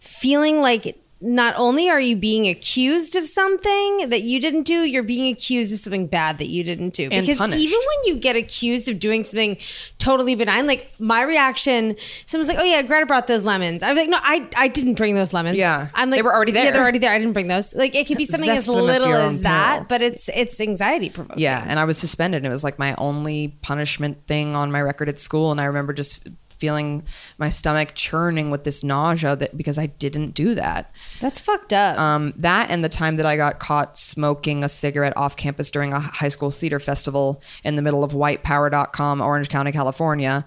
[0.00, 5.02] feeling like not only are you being accused of something that you didn't do, you're
[5.02, 7.04] being accused of something bad that you didn't do.
[7.04, 7.62] And because punished.
[7.62, 9.56] even when you get accused of doing something
[9.96, 11.96] totally benign, like my reaction,
[12.26, 15.14] someone's like, "Oh yeah, Greta brought those lemons." I'm like, "No, I I didn't bring
[15.14, 15.88] those lemons." Yeah.
[15.94, 16.66] I'm like, They were already there.
[16.66, 17.12] Yeah, they're already there.
[17.12, 17.74] I didn't bring those.
[17.74, 19.86] Like it could be something as Zest at little as that, peril.
[19.88, 21.42] but it's it's anxiety provoking.
[21.42, 22.38] Yeah, and I was suspended.
[22.38, 25.64] And it was like my only punishment thing on my record at school, and I
[25.64, 26.28] remember just
[26.58, 27.02] feeling
[27.38, 30.94] my stomach churning with this nausea that because I didn't do that.
[31.20, 31.98] That's fucked up.
[31.98, 35.92] Um, that and the time that I got caught smoking a cigarette off campus during
[35.92, 40.44] a high school theater festival in the middle of whitepower.com, Orange County, California.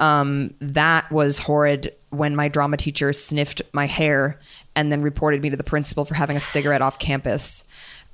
[0.00, 4.38] Um, that was horrid when my drama teacher sniffed my hair
[4.74, 7.64] and then reported me to the principal for having a cigarette off campus.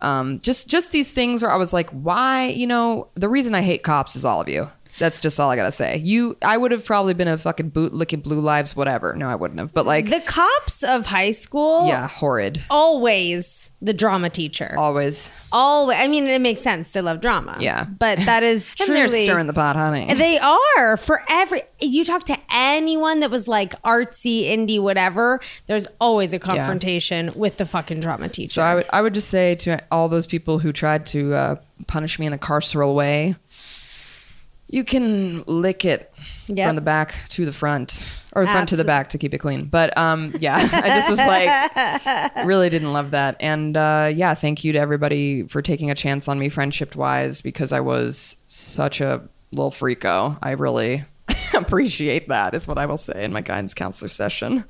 [0.03, 2.47] Um, just just these things where I was like, why?
[2.47, 4.68] You know, the reason I hate cops is all of you.
[5.01, 5.96] That's just all I gotta say.
[5.96, 9.14] You, I would have probably been a fucking boot licking blue lives, whatever.
[9.16, 9.72] No, I wouldn't have.
[9.72, 12.62] But like, the cops of high school yeah, horrid.
[12.70, 15.32] always the drama teacher Always.
[15.53, 17.84] always i mean it makes sense they love drama Yeah.
[17.84, 20.12] but that is truly they're stirring the pot, honey.
[20.12, 25.86] they are for every you talk to anyone that was like artsy indie whatever there's
[25.98, 29.55] always a confrontation with the fucking drama teacher So I would I would just say
[29.57, 33.34] to all those people who tried to uh, punish me in a carceral way,
[34.73, 36.12] you can lick it
[36.47, 36.66] Yep.
[36.68, 38.03] from the back to the front,
[38.33, 39.66] or the front to the back to keep it clean.
[39.66, 43.37] But um, yeah, I just was like, really didn't love that.
[43.41, 47.41] And uh, yeah, thank you to everybody for taking a chance on me, friendship wise,
[47.41, 50.39] because I was such a little freako.
[50.43, 51.05] I really
[51.55, 52.55] appreciate that.
[52.55, 54.64] Is what I will say in my guidance counselor session,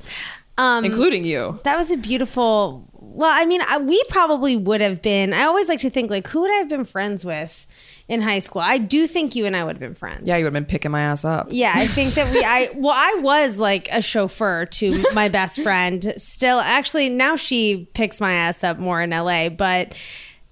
[0.59, 1.59] um including you.
[1.65, 5.69] that was a beautiful well i mean I, we probably would have been i always
[5.69, 7.67] like to think like who would i have been friends with
[8.11, 10.45] in high school i do think you and i would have been friends Yeah, you
[10.45, 11.47] would have been picking my ass up.
[11.51, 15.63] Yeah, I think that we I well I was like a chauffeur to my best
[15.63, 16.13] friend.
[16.19, 19.95] Still actually now she picks my ass up more in LA, but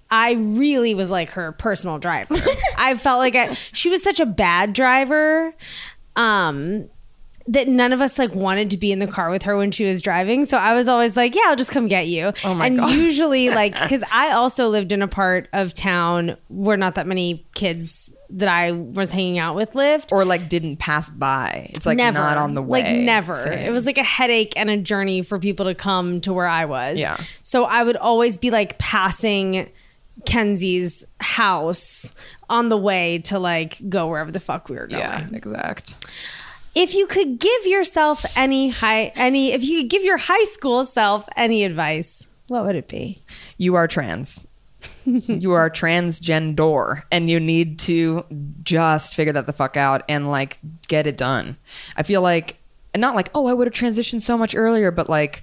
[0.09, 2.35] I really was like her personal driver.
[2.77, 5.53] I felt like I, she was such a bad driver.
[6.15, 6.89] Um
[7.49, 9.83] that none of us like wanted to be in the car with her when she
[9.83, 10.45] was driving.
[10.45, 12.31] So I was always like, yeah, I'll just come get you.
[12.43, 12.91] Oh my and God.
[12.91, 17.47] usually like cuz I also lived in a part of town where not that many
[17.55, 21.71] kids that I was hanging out with lived or like didn't pass by.
[21.73, 22.83] It's like never not on the way.
[22.83, 23.33] Like never.
[23.33, 23.57] Same.
[23.57, 26.65] It was like a headache and a journey for people to come to where I
[26.65, 26.99] was.
[26.99, 27.17] Yeah.
[27.41, 29.69] So I would always be like passing
[30.25, 32.13] Kenzie's house
[32.47, 35.01] on the way to like go wherever the fuck we were going.
[35.01, 35.97] yeah, exact.
[36.75, 40.85] If you could give yourself any high any if you could give your high school
[40.85, 43.23] self any advice, what would it be?
[43.57, 44.47] You are trans.
[45.05, 48.23] you are transgender and you need to
[48.63, 51.57] just figure that the fuck out and like get it done.
[51.97, 52.57] I feel like
[52.95, 55.41] not like, oh, I would have transitioned so much earlier, but like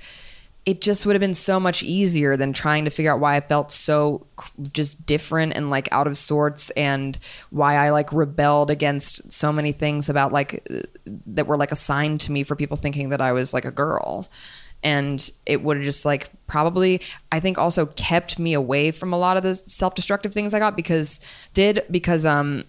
[0.66, 3.40] it just would have been so much easier than trying to figure out why I
[3.40, 4.26] felt so
[4.72, 7.16] just different and like out of sorts and
[7.50, 10.80] why I like rebelled against so many things about like uh,
[11.26, 14.28] that were like assigned to me for people thinking that I was like a girl.
[14.82, 17.00] And it would have just like probably,
[17.30, 20.58] I think also kept me away from a lot of the self destructive things I
[20.58, 21.20] got because,
[21.54, 22.64] did, because, um,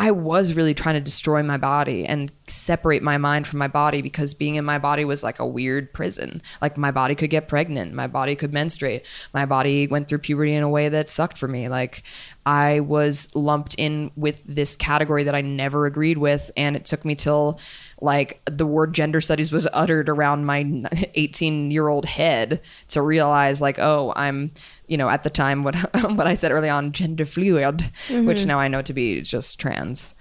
[0.00, 4.00] I was really trying to destroy my body and separate my mind from my body
[4.00, 6.40] because being in my body was like a weird prison.
[6.62, 10.54] Like my body could get pregnant, my body could menstruate, my body went through puberty
[10.54, 11.68] in a way that sucked for me.
[11.68, 12.02] Like
[12.46, 17.04] I was lumped in with this category that I never agreed with and it took
[17.04, 17.60] me till
[18.00, 20.84] like the word gender studies was uttered around my
[21.14, 24.50] 18 year old head to realize like oh i'm
[24.86, 25.74] you know at the time what
[26.14, 28.46] what i said early on gender fluid which Mm-hmm.
[28.48, 30.14] now i know to be just trans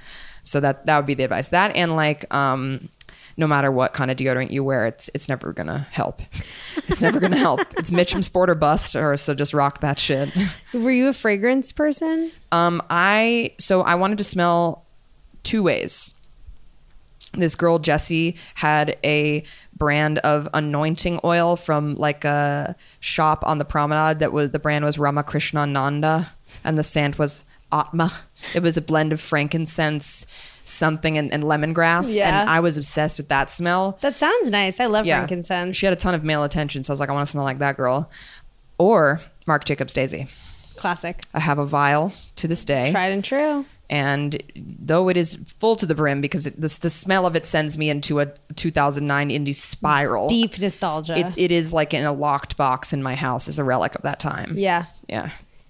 [0.43, 2.89] so that that would be the advice that and like um
[3.37, 6.21] no matter what kind of deodorant you wear, it's it's never gonna help.
[6.89, 7.61] It's never gonna help.
[7.77, 10.29] It's Mitchum Sport or bust, or so just rock that shit.
[10.73, 12.33] Were you a fragrance person?
[12.51, 14.85] Um, I so I wanted to smell
[15.43, 16.15] two ways.
[17.33, 19.43] This girl Jessie had a
[19.77, 24.83] brand of anointing oil from like a shop on the promenade that was the brand
[24.83, 26.31] was Ramakrishna Nanda
[26.63, 28.11] and the scent was Atma.
[28.55, 30.25] It was a blend of frankincense,
[30.63, 32.17] something and, and lemongrass.
[32.17, 32.41] Yeah.
[32.41, 33.99] And I was obsessed with that smell.
[34.01, 34.79] That sounds nice.
[34.79, 35.17] I love Yeah.
[35.17, 35.75] frankincense.
[35.77, 37.43] She had a ton of male attention, so I was like, I want to smell
[37.43, 38.09] like that girl.
[38.79, 40.27] Or Marc Jacobs Daisy.
[40.77, 41.19] Classic.
[41.33, 42.91] I have a vial to this day.
[42.91, 43.65] Tried and true.
[43.89, 47.45] And though it is full to the brim because it, the, the smell of it
[47.45, 51.17] sends me into a 2009 indie spiral Deep nostalgia.
[51.17, 54.01] it's it is like in a locked box in my house as a relic of
[54.03, 54.85] that time yeah.
[55.07, 55.29] yeah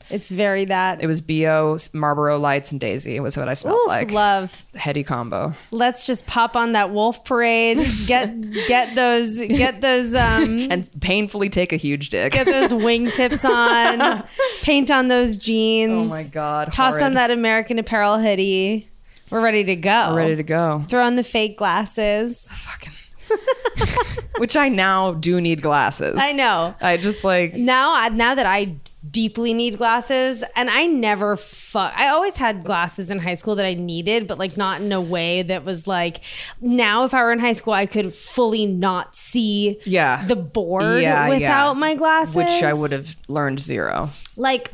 [0.10, 1.04] It's very that.
[1.04, 4.64] it was bo marlboro lights and daisy It was what i smelled Ooh, like love.
[4.76, 7.78] heady combo Let's just pop on that wolf parade.
[8.08, 8.30] Get
[8.68, 14.24] get those get those um and painfully take a huge dick get those wingtips on.
[14.62, 16.12] paint on those jeans.
[16.12, 18.88] Oh my God, Toss on that American Apparel hoodie.
[19.30, 20.10] We're ready to go.
[20.14, 22.48] We're ready to go Throw on the fake glasses.
[22.52, 22.94] fucking
[24.38, 26.76] which i now do need glasses I know.
[26.82, 28.76] i just like Now, now that I
[29.10, 31.94] deeply need glasses, and I never fuck.
[31.96, 35.00] I always had glasses in high school that I needed, but like not in a
[35.02, 36.20] way that was like.
[36.60, 40.26] Now, if I were in high school, I could fully not see Yeah.
[40.26, 41.80] the board Yeah, without yeah.
[41.80, 44.72] my glasses, which i would have learned zero like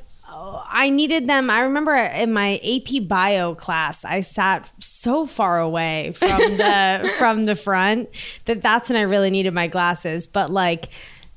[0.67, 1.49] I needed them.
[1.49, 7.45] I remember in my AP bio class, I sat so far away from the from
[7.45, 8.09] the front
[8.45, 10.27] that that's when I really needed my glasses.
[10.27, 10.89] But like,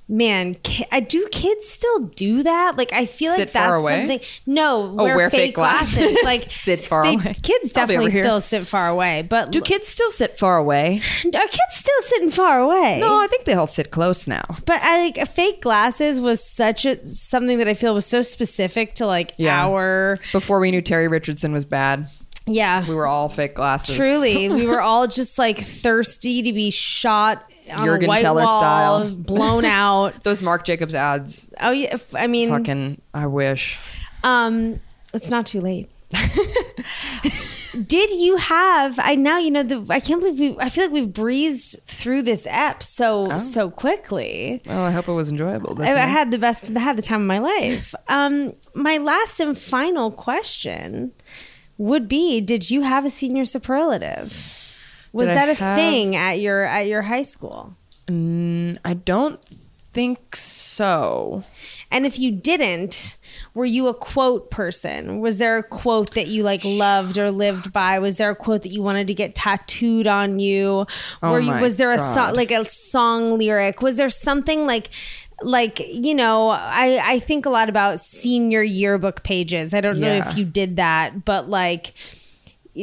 [0.09, 0.57] man,
[0.91, 2.77] I do kids still do that?
[2.77, 4.21] Like, I feel Sit like that's something.
[4.47, 5.99] No, Oh, wear, wear fake, fake glasses.
[5.99, 6.19] glasses.
[6.25, 7.33] Like Sit far they- away.
[7.43, 10.57] Kids I'll be over definitely still sit far away, but do kids still sit far
[10.57, 12.99] away are kids still sitting far away?
[13.01, 16.85] no i think they all sit close now But I like fake glasses was such
[16.85, 19.65] a something that I feel was so specific to like Yeah.
[19.67, 22.09] our before we knew Terry Richardson was bad.
[22.47, 22.87] yeah.
[22.89, 23.97] We were all fake glasses.
[23.97, 28.45] Truly, we were all just like thirsty to be shot on Jürgen a white Teller
[28.45, 29.15] wall, style.
[29.17, 30.23] blown out.
[30.25, 31.53] Those Marc Jacobs ads.
[31.61, 33.79] Oh yeah, I mean, Fucking, I wish.
[34.25, 34.81] um,
[35.15, 35.89] it's not too late.
[37.87, 38.99] Did you have?
[38.99, 39.85] I now you know the.
[39.91, 40.59] I can't believe we.
[40.59, 43.39] I feel like we've breezed through this app so Oh.
[43.39, 44.63] so quickly.
[44.67, 45.81] Well, I hope it was enjoyable.
[45.83, 46.71] I, I had the best.
[46.75, 47.95] I had the time of my life.
[48.09, 51.13] Um, my last and final question
[51.77, 54.65] would be: Did you have a senior superlative?
[55.13, 57.75] Was Did that a have- thing at your at your high school?
[58.07, 59.41] Mm, I don't
[59.93, 61.45] think so.
[61.91, 63.17] And if you didn't,
[63.55, 65.21] were you a quote person?
[65.21, 67.99] Was there a quote that you like loved or lived by?
[67.99, 70.87] Was there a quote that you wanted to get tattooed on you?
[71.23, 73.83] Oh Were you my was there a so, like a song lyric?
[73.83, 74.91] Was there something like
[75.43, 79.73] like you know I I think a lot about senior yearbook pages.
[79.75, 81.95] I don't know if you did that, but like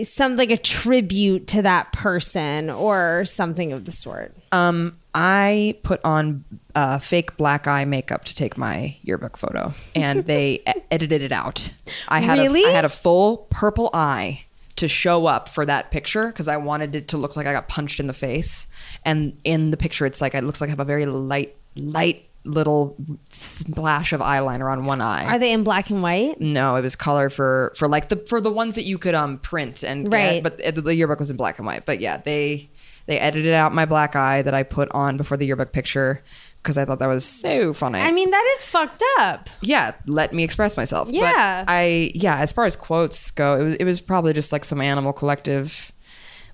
[0.04, 4.36] some like a tribute to that person or something of the sort.
[4.52, 6.44] Um, I put on
[6.76, 11.32] uh, fake black eye makeup to take my yearbook photo, and they e- edited it
[11.32, 11.72] out.
[12.10, 12.64] I had Really?
[12.66, 14.44] a, I had a full purple eye
[14.76, 17.70] to show up for that picture because I wanted it to look like I got
[17.70, 18.68] punched in the face.
[19.06, 22.28] And in the picture, it's like it looks like I have a very light, light
[22.46, 22.96] little
[23.30, 25.26] splash of eyeliner on one eye.
[25.26, 26.40] Are they in black and white?
[26.40, 29.38] No, it was color for for like the for the ones that you could um
[29.40, 30.44] print and get, Right.
[30.44, 31.86] but the- the yearbook was in black and white.
[31.86, 32.70] But yeah, they
[33.08, 36.24] they edited out my black eye that I put on before the yearbook picture
[36.62, 38.00] because I thought that was so funny.
[38.00, 39.50] I mean, that is fucked up.
[39.62, 41.10] yeah, let me express myself.
[41.12, 41.64] Yeah.
[41.66, 44.64] but I yeah, as far as quotes go, it was it was probably just like
[44.64, 45.92] some Animal Collective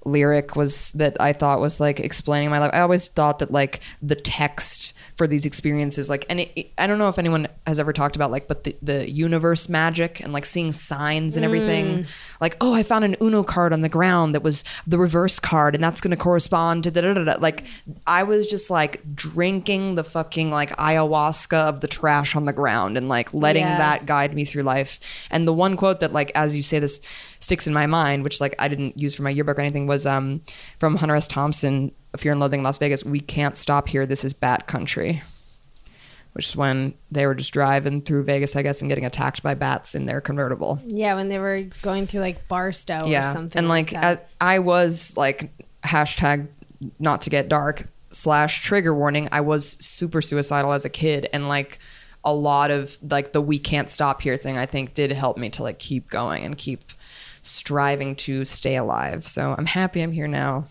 [0.04, 2.72] lyric was that I thought was like explaining my life.
[2.74, 6.98] I always thought that like the text for these experiences like and it, I don't
[6.98, 10.46] know if anyone has ever talked about like but the, the universe magic and like
[10.46, 12.06] seeing signs and everything
[12.40, 15.76] like oh I found an Uno card on the ground that was the reverse card
[15.76, 17.36] and that's going to correspond to the da, da, da.
[17.40, 17.66] like
[18.08, 22.98] I was just like drinking the fucking like ayahuasca of the trash on the ground
[22.98, 23.78] and like letting Yeah.
[23.78, 25.00] that guide me through life.
[25.30, 27.02] And the one quote that like as you say this
[27.40, 30.06] sticks in my mind, which like I didn't use for my yearbook or anything, was
[30.06, 30.42] um
[30.80, 31.28] from Hunter S.
[31.28, 35.24] Thompson, Fear you're in Las Vegas, we can't stop here, this is bat country.
[36.34, 39.54] Which is when they were just driving through Vegas, I guess, and getting attacked by
[39.54, 40.80] bats in their convertible.
[40.86, 43.60] Yeah, when they were going through like Barstow or something.
[43.60, 43.94] And like.
[43.94, 45.52] I, I was like
[45.84, 46.48] hashtag
[47.00, 49.28] not to get dark slash trigger warning.
[49.32, 51.80] I was super suicidal as a kid, and like
[52.24, 54.58] a lot of like the we can't stop here thing.
[54.58, 56.82] I think did help me to like keep going and keep
[57.42, 59.28] striving to stay alive.
[59.28, 60.68] So I'm happy I'm here now.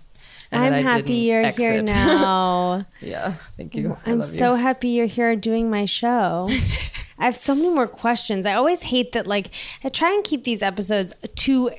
[0.52, 1.72] And I'm happy you're exit.
[1.72, 2.86] here now.
[3.00, 3.96] yeah, thank you.
[4.06, 4.38] I'm love you.
[4.38, 6.48] so happy you're here doing my show.
[7.18, 8.46] I have so many more questions.
[8.46, 9.50] I always hate that, like,
[9.84, 11.70] I try and keep these episodes to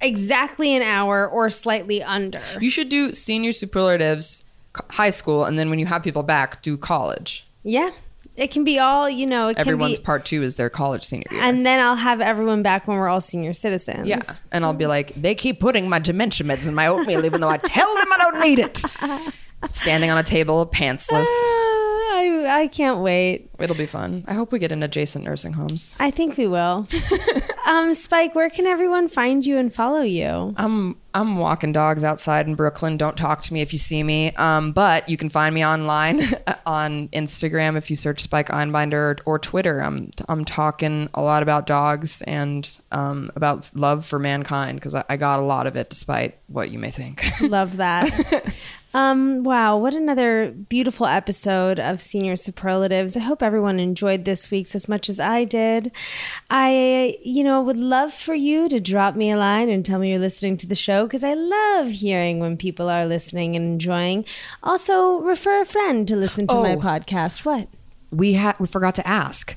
[0.00, 2.40] exactly an hour or slightly under.
[2.58, 4.44] You should do senior superlatives,
[4.90, 7.46] high school, and then when you have people back, do college.
[7.64, 7.90] Yeah.
[8.36, 10.06] It can be all, you know, it Everyone's can be.
[10.06, 11.40] part two is their college senior year.
[11.42, 14.06] and then I'll have everyone back when we're all senior citizens.
[14.06, 14.20] yeah,
[14.52, 17.48] and I'll be like, they keep putting my dementia meds in my oatmeal, even though
[17.48, 18.82] I tell them I don't need it.
[19.70, 21.24] Standing on a table, pantsless.
[22.16, 23.50] I, I can't wait.
[23.58, 24.24] It'll be fun.
[24.26, 25.94] I hope we get in adjacent nursing homes.
[26.00, 26.86] I think we will.
[27.66, 30.54] um, Spike, where can everyone find you and follow you?
[30.56, 32.98] I'm I'm walking dogs outside in Brooklyn.
[32.98, 34.32] Don't talk to me if you see me.
[34.32, 36.22] Um, but you can find me online
[36.66, 39.80] on Instagram if you search Spike Einbinder or, or Twitter.
[39.80, 45.04] I'm I'm talking a lot about dogs and um, about love for mankind because I,
[45.08, 47.24] I got a lot of it, despite what you may think.
[47.40, 48.54] Love that.
[48.96, 53.14] Um, wow, what another beautiful episode of Senior Superlatives.
[53.14, 55.92] I hope everyone enjoyed this week's as much as I did.
[56.48, 60.08] I, you know, would love for you to drop me a line and tell me
[60.08, 64.24] you're listening to the show because I love hearing when people are listening and enjoying.
[64.62, 66.78] Also, refer a friend to listen to my Oh.
[66.78, 67.44] podcast.
[67.44, 67.68] What?
[68.12, 69.56] we had we forgot to ask.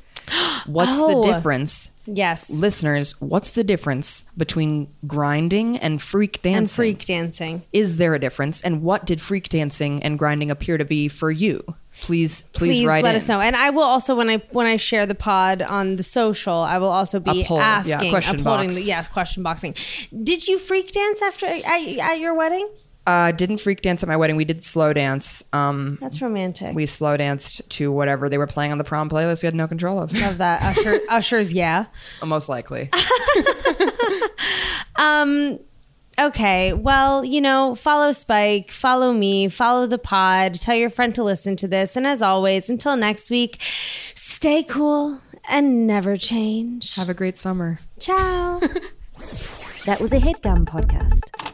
[0.65, 1.21] What's Oh.
[1.21, 2.49] the difference, Yes.
[2.49, 3.19] listeners?
[3.21, 6.57] What's the difference between grinding and freak dancing?
[6.57, 7.63] and freak dancing.
[7.73, 11.30] is there a difference and what did freak dancing and grinding appear to be for
[11.32, 11.63] you
[12.01, 13.15] please please, please write let in.
[13.17, 16.03] us know and i will also when i when i share the pod on the
[16.03, 18.75] social i will also be A poll, yeah, asking question uploading box.
[18.75, 19.73] the yes question boxing
[20.23, 22.69] did you freak dance after at, at your wedding
[23.10, 24.36] uh didn't freak dance at my wedding.
[24.36, 25.43] We did slow dance.
[25.53, 26.76] Um that's romantic.
[26.76, 29.68] we slow danced to whatever they were playing on the prom playlist we had no
[29.68, 30.14] control of.
[30.14, 30.62] Love that.
[30.78, 31.86] Usher ushers yeah.
[32.24, 32.89] Most likely.
[34.95, 35.60] Um
[36.20, 36.74] okay.
[36.74, 41.55] Well you know follow spike follow me follow the pod tell your friend to listen
[41.57, 41.95] to this.
[41.95, 43.62] And as always until next week
[44.16, 46.95] stay cool and never change.
[46.95, 47.80] Have a great summer.
[47.99, 48.60] Ciao.
[49.86, 51.49] That was a headgum podcast.